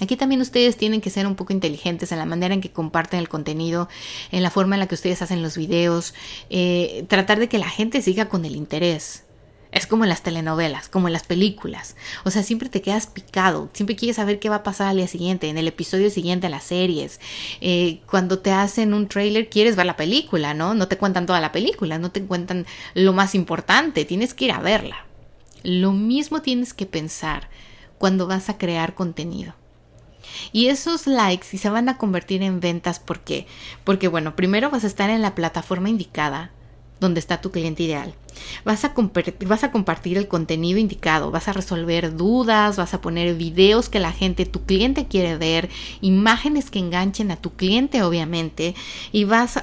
Aquí 0.00 0.16
también 0.16 0.40
ustedes 0.40 0.76
tienen 0.76 1.00
que 1.00 1.10
ser 1.10 1.26
un 1.26 1.34
poco 1.34 1.52
inteligentes 1.52 2.12
en 2.12 2.18
la 2.18 2.24
manera 2.24 2.54
en 2.54 2.60
que 2.60 2.70
comparten 2.70 3.20
el 3.20 3.28
contenido, 3.28 3.88
en 4.30 4.42
la 4.42 4.50
forma 4.50 4.76
en 4.76 4.80
la 4.80 4.86
que 4.86 4.94
ustedes 4.94 5.22
hacen 5.22 5.42
los 5.42 5.56
videos, 5.56 6.14
eh, 6.50 7.04
tratar 7.08 7.38
de 7.38 7.48
que 7.48 7.58
la 7.58 7.68
gente 7.68 8.02
siga 8.02 8.28
con 8.28 8.44
el 8.44 8.54
interés. 8.56 9.24
Es 9.70 9.86
como 9.86 10.04
en 10.04 10.08
las 10.08 10.22
telenovelas, 10.22 10.88
como 10.88 11.08
en 11.08 11.12
las 11.12 11.24
películas. 11.24 11.94
O 12.24 12.30
sea, 12.30 12.42
siempre 12.42 12.70
te 12.70 12.80
quedas 12.80 13.06
picado, 13.06 13.68
siempre 13.74 13.96
quieres 13.96 14.16
saber 14.16 14.38
qué 14.38 14.48
va 14.48 14.56
a 14.56 14.62
pasar 14.62 14.88
al 14.88 14.96
día 14.96 15.08
siguiente, 15.08 15.48
en 15.48 15.58
el 15.58 15.68
episodio 15.68 16.08
siguiente 16.08 16.46
en 16.46 16.52
las 16.52 16.64
series. 16.64 17.20
Eh, 17.60 18.00
cuando 18.10 18.38
te 18.38 18.50
hacen 18.50 18.94
un 18.94 19.08
trailer, 19.08 19.50
quieres 19.50 19.76
ver 19.76 19.84
la 19.84 19.96
película, 19.96 20.54
¿no? 20.54 20.72
No 20.72 20.88
te 20.88 20.96
cuentan 20.96 21.26
toda 21.26 21.40
la 21.40 21.52
película, 21.52 21.98
no 21.98 22.10
te 22.10 22.22
cuentan 22.22 22.66
lo 22.94 23.12
más 23.12 23.34
importante, 23.34 24.06
tienes 24.06 24.32
que 24.32 24.46
ir 24.46 24.52
a 24.52 24.60
verla. 24.60 25.04
Lo 25.64 25.92
mismo 25.92 26.40
tienes 26.40 26.72
que 26.72 26.86
pensar 26.86 27.50
cuando 27.98 28.26
vas 28.26 28.48
a 28.48 28.56
crear 28.56 28.94
contenido. 28.94 29.54
Y 30.52 30.68
esos 30.68 31.06
likes 31.06 31.58
se 31.58 31.70
van 31.70 31.88
a 31.88 31.98
convertir 31.98 32.42
en 32.42 32.60
ventas, 32.60 32.98
¿por 33.00 33.20
qué? 33.20 33.46
Porque 33.84 34.08
bueno, 34.08 34.36
primero 34.36 34.70
vas 34.70 34.84
a 34.84 34.88
estar 34.88 35.10
en 35.10 35.22
la 35.22 35.34
plataforma 35.34 35.88
indicada, 35.88 36.50
donde 37.00 37.20
está 37.20 37.40
tu 37.40 37.50
cliente 37.50 37.82
ideal. 37.82 38.14
Vas 38.64 38.84
a, 38.84 38.92
compartir 39.72 40.18
el 40.18 40.28
contenido 40.28 40.78
indicado, 40.78 41.30
vas 41.30 41.48
a 41.48 41.52
resolver 41.52 42.16
dudas, 42.16 42.76
vas 42.76 42.94
a 42.94 43.00
poner 43.00 43.34
videos 43.34 43.88
que 43.88 44.00
la 44.00 44.12
gente, 44.12 44.46
tu 44.46 44.64
cliente 44.64 45.06
quiere 45.06 45.36
ver, 45.36 45.68
imágenes 46.00 46.70
que 46.70 46.78
enganchen 46.78 47.30
a 47.30 47.36
tu 47.36 47.54
cliente 47.54 48.02
obviamente, 48.02 48.74
y 49.12 49.24
vas, 49.24 49.60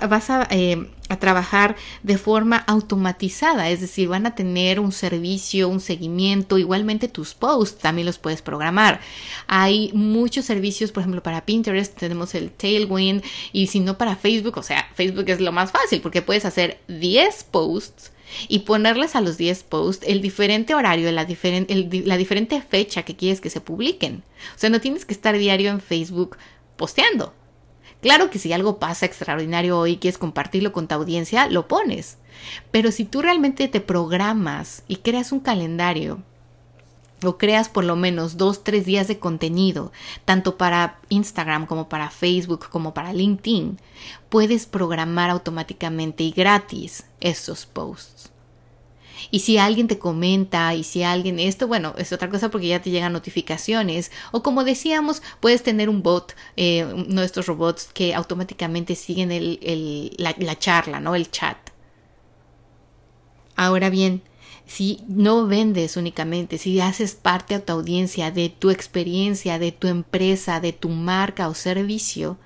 eh, 0.49 0.87
a 1.09 1.17
trabajar 1.17 1.75
de 2.03 2.17
forma 2.17 2.57
automatizada, 2.57 3.69
es 3.69 3.79
decir, 3.81 4.07
van 4.07 4.25
a 4.25 4.33
tener 4.33 4.79
un 4.79 4.91
servicio, 4.91 5.69
un 5.69 5.79
seguimiento, 5.79 6.57
igualmente 6.57 7.07
tus 7.07 7.35
posts 7.35 7.79
también 7.79 8.07
los 8.07 8.17
puedes 8.17 8.41
programar. 8.41 8.99
Hay 9.47 9.91
muchos 9.93 10.45
servicios, 10.45 10.91
por 10.91 11.01
ejemplo, 11.01 11.21
para 11.21 11.45
Pinterest 11.45 11.95
tenemos 11.95 12.33
el 12.33 12.51
Tailwind 12.51 13.23
y 13.51 13.67
si 13.67 13.79
no 13.79 13.97
para 13.97 14.15
Facebook, 14.15 14.57
o 14.57 14.63
sea, 14.63 14.87
Facebook 14.95 15.25
es 15.27 15.39
lo 15.39 15.51
más 15.51 15.71
fácil 15.71 16.01
porque 16.01 16.21
puedes 16.21 16.45
hacer 16.45 16.79
10 16.87 17.43
posts 17.45 18.11
y 18.47 18.59
ponerles 18.59 19.15
a 19.15 19.21
los 19.21 19.37
10 19.37 19.63
posts 19.63 20.05
el 20.07 20.21
diferente 20.21 20.75
horario, 20.75 21.11
la, 21.11 21.25
la 21.25 22.17
diferente 22.17 22.61
fecha 22.61 23.03
que 23.03 23.15
quieres 23.15 23.41
que 23.41 23.49
se 23.49 23.61
publiquen. 23.61 24.23
O 24.55 24.59
sea, 24.59 24.69
no 24.69 24.81
tienes 24.81 25.05
que 25.05 25.13
estar 25.13 25.37
diario 25.37 25.71
en 25.71 25.81
Facebook 25.81 26.37
posteando 26.75 27.33
Claro 28.05 28.29
que 28.29 28.37
si 28.37 28.53
algo 28.53 28.77
pasa 28.77 29.07
extraordinario 29.07 29.79
hoy 29.79 29.93
y 29.93 29.97
quieres 29.97 30.19
compartirlo 30.19 30.71
con 30.71 30.87
tu 30.87 30.93
audiencia, 30.93 31.47
lo 31.47 31.67
pones. 31.67 32.19
Pero 32.69 32.91
si 32.91 33.03
tú 33.03 33.23
realmente 33.23 33.67
te 33.67 33.81
programas 33.81 34.83
y 34.87 34.97
creas 34.97 35.31
un 35.31 35.39
calendario 35.39 36.21
o 37.23 37.37
creas 37.37 37.69
por 37.69 37.83
lo 37.83 37.95
menos 37.95 38.37
dos, 38.37 38.63
tres 38.63 38.85
días 38.85 39.07
de 39.07 39.19
contenido, 39.19 39.91
tanto 40.25 40.57
para 40.57 40.99
Instagram 41.09 41.65
como 41.65 41.89
para 41.89 42.09
Facebook 42.09 42.67
como 42.69 42.93
para 42.93 43.13
LinkedIn, 43.13 43.79
puedes 44.29 44.65
programar 44.65 45.29
automáticamente 45.29 46.23
y 46.23 46.31
gratis 46.31 47.05
esos 47.19 47.65
posts. 47.65 48.31
Y 49.31 49.39
si 49.39 49.57
alguien 49.57 49.87
te 49.87 49.97
comenta 49.97 50.73
y 50.75 50.83
si 50.83 51.03
alguien 51.03 51.39
esto, 51.39 51.67
bueno, 51.67 51.95
es 51.97 52.11
otra 52.13 52.29
cosa 52.29 52.49
porque 52.51 52.67
ya 52.67 52.81
te 52.81 52.91
llegan 52.91 53.13
notificaciones. 53.13 54.11
O 54.31 54.43
como 54.43 54.63
decíamos, 54.63 55.21
puedes 55.39 55.63
tener 55.63 55.89
un 55.89 56.03
bot, 56.03 56.35
eh, 56.57 56.85
nuestros 57.07 57.47
robots 57.47 57.89
que 57.93 58.13
automáticamente 58.13 58.95
siguen 58.95 59.31
el, 59.31 60.13
la, 60.17 60.35
la 60.37 60.59
charla, 60.59 60.99
¿no? 60.99 61.15
El 61.15 61.31
chat. 61.31 61.57
Ahora 63.55 63.89
bien, 63.89 64.21
si 64.65 65.03
no 65.07 65.47
vendes 65.47 65.95
únicamente, 65.95 66.57
si 66.57 66.79
haces 66.79 67.15
parte 67.15 67.55
de 67.55 67.59
tu 67.59 67.73
audiencia, 67.73 68.31
de 68.31 68.49
tu 68.49 68.69
experiencia, 68.71 69.59
de 69.59 69.71
tu 69.71 69.87
empresa, 69.87 70.59
de 70.59 70.73
tu 70.73 70.89
marca 70.89 71.47
o 71.47 71.53
servicio, 71.53 72.37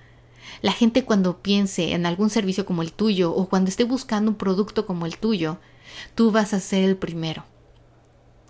la 0.61 0.71
gente 0.71 1.05
cuando 1.05 1.41
piense 1.41 1.93
en 1.93 2.05
algún 2.05 2.29
servicio 2.29 2.65
como 2.65 2.81
el 2.81 2.91
tuyo 2.91 3.33
o 3.33 3.47
cuando 3.47 3.69
esté 3.69 3.85
buscando 3.85 4.31
un 4.31 4.37
producto 4.37 4.85
como 4.85 5.05
el 5.05 5.17
tuyo, 5.17 5.57
tú 6.15 6.31
vas 6.31 6.53
a 6.53 6.59
ser 6.59 6.83
el 6.83 6.97
primero 6.97 7.45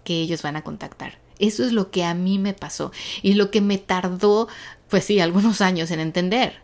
que 0.04 0.22
ellos 0.22 0.42
van 0.42 0.56
a 0.56 0.64
contactar. 0.64 1.20
Eso 1.38 1.64
es 1.64 1.72
lo 1.72 1.92
que 1.92 2.04
a 2.04 2.14
mí 2.14 2.40
me 2.40 2.54
pasó 2.54 2.92
y 3.22 3.34
lo 3.34 3.52
que 3.52 3.62
me 3.62 3.78
tardó, 3.78 4.48
pues 4.90 5.06
sí, 5.06 5.20
algunos 5.20 5.62
años 5.62 5.92
en 5.92 6.00
entender. 6.00 6.62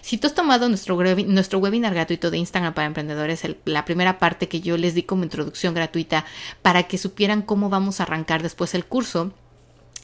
Si 0.00 0.18
tú 0.18 0.26
has 0.26 0.34
tomado 0.34 0.68
nuestro, 0.68 0.96
nuestro 1.26 1.58
webinar 1.58 1.94
gratuito 1.94 2.30
de 2.30 2.38
Instagram 2.38 2.74
para 2.74 2.86
emprendedores, 2.86 3.42
la 3.64 3.84
primera 3.84 4.18
parte 4.18 4.48
que 4.48 4.60
yo 4.60 4.76
les 4.76 4.94
di 4.94 5.02
como 5.02 5.24
introducción 5.24 5.74
gratuita 5.74 6.24
para 6.62 6.84
que 6.84 6.98
supieran 6.98 7.42
cómo 7.42 7.68
vamos 7.68 8.00
a 8.00 8.04
arrancar 8.04 8.42
después 8.42 8.74
el 8.74 8.84
curso, 8.84 9.32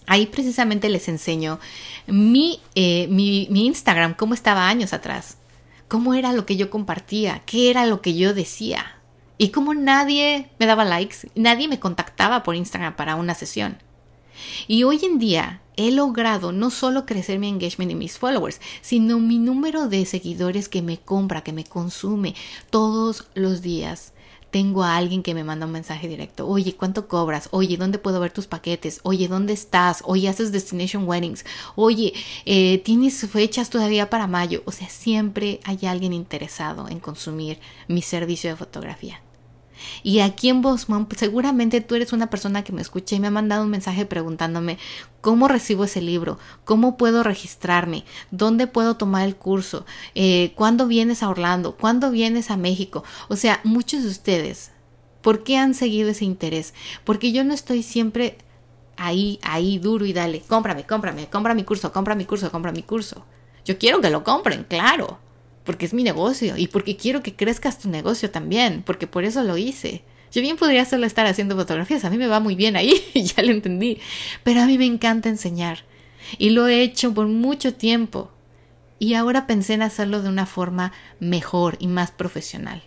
ahí 0.07 0.27
precisamente 0.27 0.89
les 0.89 1.09
enseño 1.09 1.59
mi, 2.07 2.61
eh, 2.75 3.07
mi, 3.09 3.49
mi 3.51 3.67
Instagram, 3.67 4.15
cómo 4.15 4.35
estaba 4.35 4.69
años 4.69 4.93
atrás, 4.93 5.39
cómo 5.89 6.15
era 6.15 6.33
lo 6.33 6.47
que 6.47 6.57
yo 6.57 6.71
compartía, 6.71 7.43
qué 7.47 7.71
era 7.71 7.87
lo 7.87 8.01
que 8.01 8.15
yo 8.17 8.35
decía 8.35 8.99
Y 9.39 9.51
como 9.51 9.75
nadie 9.75 10.51
me 10.59 10.67
daba 10.67 10.85
likes, 10.85 11.29
nadie 11.35 11.69
me 11.69 11.81
contactaba 11.81 12.43
por 12.43 12.55
Instagram 12.55 12.97
para 12.97 13.17
una 13.17 13.35
sesión. 13.35 13.79
Y 14.67 14.85
hoy 14.85 15.01
en 15.03 15.19
día 15.19 15.61
he 15.77 15.91
logrado 15.91 16.53
no 16.53 16.71
solo 16.71 17.07
crecer 17.07 17.39
mi 17.39 17.49
engagement 17.49 17.91
y 17.91 17.95
mis 17.95 18.19
followers, 18.19 18.61
sino 18.81 19.19
mi 19.19 19.39
número 19.39 19.89
de 19.89 20.05
seguidores 20.07 20.69
que 20.69 20.83
me 20.83 20.99
compra, 20.99 21.43
que 21.43 21.53
me 21.53 21.65
consume 21.65 22.35
todos 22.71 23.27
los 23.35 23.63
días. 23.63 24.13
Tengo 24.51 24.83
a 24.83 24.99
alguien 24.99 25.23
que 25.23 25.33
me 25.33 25.45
manda 25.45 25.65
un 25.65 25.73
mensaje 25.73 26.09
directo. 26.09 26.47
Oye, 26.47 26.77
¿cuánto 26.77 27.09
cobras? 27.09 27.49
Oye, 27.53 27.79
¿dónde 27.79 27.99
puedo 27.99 28.21
ver 28.21 28.33
tus 28.33 28.47
paquetes? 28.47 29.01
Oye, 29.03 29.27
¿dónde 29.27 29.55
estás? 29.55 30.03
Oye, 30.05 30.29
haces 30.29 30.53
destination 30.53 31.09
weddings. 31.09 31.47
Oye, 31.75 32.13
eh, 32.45 32.83
¿tienes 32.85 33.27
fechas 33.31 33.71
todavía 33.71 34.11
para 34.11 34.27
mayo? 34.27 34.63
O 34.67 34.73
sea, 34.73 34.91
siempre 34.91 35.61
hay 35.65 35.79
alguien 35.87 36.13
interesado 36.13 36.87
en 36.89 37.01
consumir 37.01 37.61
mi 37.89 38.03
servicio 38.03 38.51
de 38.51 38.57
fotografía. 38.57 39.23
Y 40.03 40.21
aquí 40.21 40.49
en 40.49 40.63
Bosman, 40.63 41.07
pues, 41.07 41.21
seguramente 41.21 41.81
tú 41.81 41.95
eres 41.95 42.13
una 42.13 42.31
persona 42.31 42.65
que 42.65 42.73
me 42.73 42.83
escucha 42.83 43.17
y 43.17 43.21
me 43.21 43.29
ha 43.29 43.31
mandado 43.31 43.65
un 43.65 43.71
mensaje 43.71 44.07
preguntándome 44.07 44.79
cómo 45.21 45.49
recibo 45.49 45.85
ese 45.85 46.01
libro, 46.01 46.39
cómo 46.65 46.97
puedo 46.97 47.23
registrarme, 47.23 48.05
dónde 48.31 48.67
puedo 48.67 48.97
tomar 48.97 49.27
el 49.27 49.37
curso, 49.37 49.87
eh, 50.15 50.53
cuándo 50.55 50.87
vienes 50.87 51.23
a 51.23 51.29
Orlando, 51.29 51.77
cuándo 51.77 52.11
vienes 52.11 52.51
a 52.51 52.57
México. 52.57 53.05
O 53.29 53.37
sea, 53.37 53.61
muchos 53.65 54.03
de 54.03 54.09
ustedes, 54.09 54.73
¿por 55.21 55.45
qué 55.45 55.57
han 55.57 55.75
seguido 55.75 56.11
ese 56.11 56.25
interés? 56.25 56.75
Porque 57.05 57.33
yo 57.33 57.45
no 57.45 57.55
estoy 57.55 57.83
siempre 57.83 58.39
ahí, 58.97 59.39
ahí, 59.43 59.79
duro 59.79 60.05
y 60.07 60.13
dale, 60.13 60.41
cómprame, 60.41 60.85
cómprame, 60.85 61.29
compra 61.29 61.55
mi 61.55 61.65
curso, 61.65 61.93
compra 61.93 62.15
mi 62.15 62.25
curso, 62.25 62.51
compra 62.51 62.73
mi 62.73 62.83
curso. 62.83 63.25
Yo 63.65 63.79
quiero 63.79 64.01
que 64.01 64.11
lo 64.11 64.25
compren, 64.25 64.65
claro 64.65 65.19
porque 65.65 65.87
es 65.87 65.95
mi 65.95 66.03
negocio 66.03 66.57
y 66.57 66.67
porque 66.69 66.97
quiero 66.97 67.23
que 67.23 67.35
crezcas 67.35 67.79
tu 67.79 67.89
negocio 67.89 68.31
también, 68.31 68.83
porque 68.85 69.07
por 69.07 69.25
eso 69.25 69.43
lo 69.43 69.57
hice. 69.57 70.03
Yo 70.33 70.41
bien 70.41 70.57
podría 70.57 70.85
solo 70.85 71.07
estar 71.07 71.27
haciendo 71.27 71.57
fotografías, 71.57 72.05
a 72.05 72.11
mí 72.11 72.17
me 72.17 72.27
va 72.27 72.41
muy 72.41 72.55
bien 72.55 72.77
ahí, 72.77 72.95
ya 73.15 73.43
lo 73.43 73.51
entendí, 73.51 73.99
pero 74.43 74.63
a 74.63 74.67
mí 74.67 74.79
me 74.79 74.87
encanta 74.87 75.29
enseñar 75.29 75.85
y 76.39 76.51
lo 76.51 76.69
he 76.69 76.83
hecho 76.83 77.13
por 77.13 77.27
mucho 77.27 77.75
tiempo 77.75 78.31
y 78.99 79.15
ahora 79.15 79.47
pensé 79.47 79.75
en 79.75 79.83
hacerlo 79.83 80.23
de 80.23 80.29
una 80.29 80.47
forma 80.47 80.93
mejor 81.19 81.77
y 81.81 81.89
más 81.89 82.11
profesional. 82.13 82.83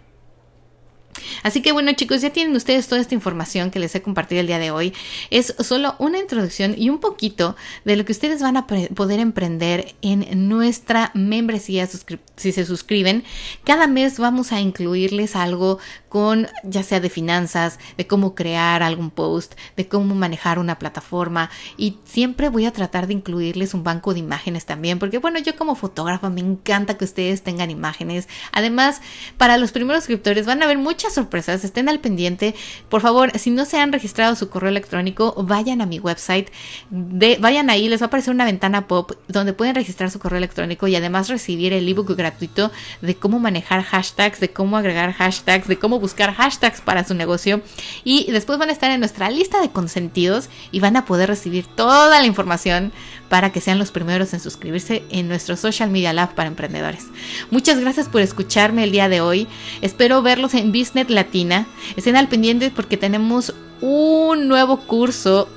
Así 1.43 1.61
que 1.61 1.71
bueno 1.71 1.91
chicos, 1.93 2.21
ya 2.21 2.31
tienen 2.31 2.55
ustedes 2.55 2.87
toda 2.87 3.01
esta 3.01 3.15
información 3.15 3.71
que 3.71 3.79
les 3.79 3.95
he 3.95 4.01
compartido 4.01 4.41
el 4.41 4.47
día 4.47 4.59
de 4.59 4.71
hoy. 4.71 4.93
Es 5.29 5.55
solo 5.59 5.95
una 5.99 6.19
introducción 6.19 6.75
y 6.77 6.89
un 6.89 6.99
poquito 6.99 7.55
de 7.83 7.95
lo 7.95 8.05
que 8.05 8.11
ustedes 8.11 8.41
van 8.41 8.57
a 8.57 8.67
poder 8.67 9.19
emprender 9.19 9.95
en 10.01 10.47
nuestra 10.47 11.11
membresía 11.13 11.87
si 12.35 12.51
se 12.51 12.65
suscriben. 12.65 13.23
Cada 13.63 13.87
mes 13.87 14.19
vamos 14.19 14.51
a 14.51 14.59
incluirles 14.59 15.35
algo 15.35 15.79
con 16.09 16.47
ya 16.63 16.81
sea 16.83 16.99
de 16.99 17.09
finanzas, 17.09 17.77
de 17.97 18.07
cómo 18.07 18.35
crear 18.35 18.83
algún 18.83 19.09
post, 19.09 19.55
de 19.75 19.87
cómo 19.87 20.15
manejar 20.15 20.59
una 20.59 20.79
plataforma 20.79 21.49
y 21.77 21.97
siempre 22.05 22.49
voy 22.49 22.65
a 22.65 22.71
tratar 22.71 23.07
de 23.07 23.13
incluirles 23.13 23.73
un 23.73 23.83
banco 23.83 24.13
de 24.13 24.19
imágenes 24.19 24.65
también 24.65 24.97
porque 24.97 25.17
bueno, 25.17 25.39
yo 25.39 25.55
como 25.55 25.75
fotógrafa 25.75 26.29
me 26.29 26.41
encanta 26.41 26.97
que 26.97 27.05
ustedes 27.05 27.41
tengan 27.41 27.69
imágenes. 27.69 28.27
Además, 28.51 29.01
para 29.37 29.57
los 29.57 29.71
primeros 29.71 30.03
suscriptores 30.03 30.45
van 30.45 30.63
a 30.63 30.67
ver 30.67 30.77
muchas 30.77 31.14
sorpresas, 31.15 31.63
estén 31.63 31.89
al 31.89 31.99
pendiente. 31.99 32.55
Por 32.89 33.01
favor, 33.01 33.31
si 33.37 33.49
no 33.49 33.65
se 33.65 33.79
han 33.79 33.91
registrado 33.91 34.35
su 34.35 34.49
correo 34.49 34.69
electrónico, 34.69 35.33
vayan 35.37 35.81
a 35.81 35.85
mi 35.85 35.99
website, 35.99 36.49
de, 36.89 37.37
vayan 37.39 37.69
ahí, 37.69 37.89
les 37.89 38.01
va 38.01 38.05
a 38.05 38.07
aparecer 38.07 38.33
una 38.33 38.45
ventana 38.45 38.87
pop 38.87 39.11
donde 39.27 39.53
pueden 39.53 39.75
registrar 39.75 40.11
su 40.11 40.19
correo 40.19 40.37
electrónico 40.37 40.87
y 40.87 40.95
además 40.95 41.29
recibir 41.29 41.73
el 41.73 41.87
ebook 41.87 42.15
gratuito 42.15 42.71
de 43.01 43.15
cómo 43.15 43.39
manejar 43.39 43.83
hashtags, 43.83 44.39
de 44.39 44.51
cómo 44.51 44.77
agregar 44.77 45.13
hashtags, 45.13 45.67
de 45.67 45.77
cómo 45.77 45.99
buscar 45.99 46.33
hashtags 46.33 46.81
para 46.81 47.03
su 47.03 47.13
negocio 47.13 47.61
y 48.03 48.31
después 48.31 48.59
van 48.59 48.69
a 48.69 48.73
estar 48.73 48.91
en 48.91 48.99
nuestra 48.99 49.29
lista 49.29 49.61
de 49.61 49.69
consentidos 49.69 50.49
y 50.71 50.79
van 50.79 50.97
a 50.97 51.05
poder 51.05 51.29
recibir 51.29 51.65
toda 51.65 52.19
la 52.19 52.25
información 52.25 52.91
para 53.29 53.51
que 53.51 53.61
sean 53.61 53.79
los 53.79 53.91
primeros 53.91 54.33
en 54.33 54.39
suscribirse 54.39 55.03
en 55.09 55.27
nuestro 55.27 55.57
Social 55.57 55.89
Media 55.89 56.13
Lab 56.13 56.35
para 56.35 56.47
emprendedores. 56.47 57.07
Muchas 57.51 57.79
gracias 57.79 58.07
por 58.07 58.21
escucharme 58.21 58.83
el 58.83 58.91
día 58.91 59.09
de 59.09 59.21
hoy. 59.21 59.47
Espero 59.81 60.21
verlos 60.21 60.53
en 60.53 60.71
Business 60.71 61.04
Latina. 61.09 61.65
Estén 61.95 62.15
al 62.15 62.27
pendiente 62.27 62.71
porque 62.71 62.97
tenemos 62.97 63.53
un 63.81 64.47
nuevo 64.47 64.79
curso 64.81 65.49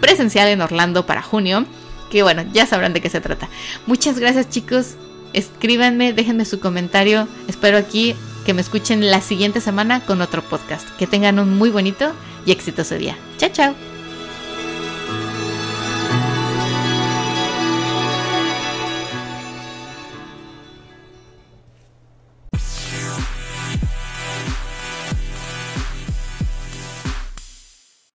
presencial 0.00 0.48
en 0.48 0.60
Orlando 0.60 1.06
para 1.06 1.22
junio. 1.22 1.64
Que 2.10 2.22
bueno, 2.22 2.44
ya 2.52 2.66
sabrán 2.66 2.92
de 2.92 3.00
qué 3.00 3.10
se 3.10 3.20
trata. 3.20 3.48
Muchas 3.86 4.18
gracias 4.18 4.50
chicos. 4.50 4.94
Escríbanme, 5.32 6.12
déjenme 6.12 6.44
su 6.44 6.60
comentario. 6.60 7.26
Espero 7.48 7.76
aquí 7.76 8.14
que 8.44 8.54
me 8.54 8.60
escuchen 8.60 9.10
la 9.10 9.20
siguiente 9.20 9.60
semana 9.60 10.00
con 10.00 10.20
otro 10.20 10.42
podcast. 10.42 10.88
Que 10.96 11.06
tengan 11.06 11.38
un 11.38 11.56
muy 11.56 11.70
bonito 11.70 12.12
y 12.46 12.52
exitoso 12.52 12.94
día. 12.96 13.16
Chao, 13.38 13.50
chao. 13.52 13.93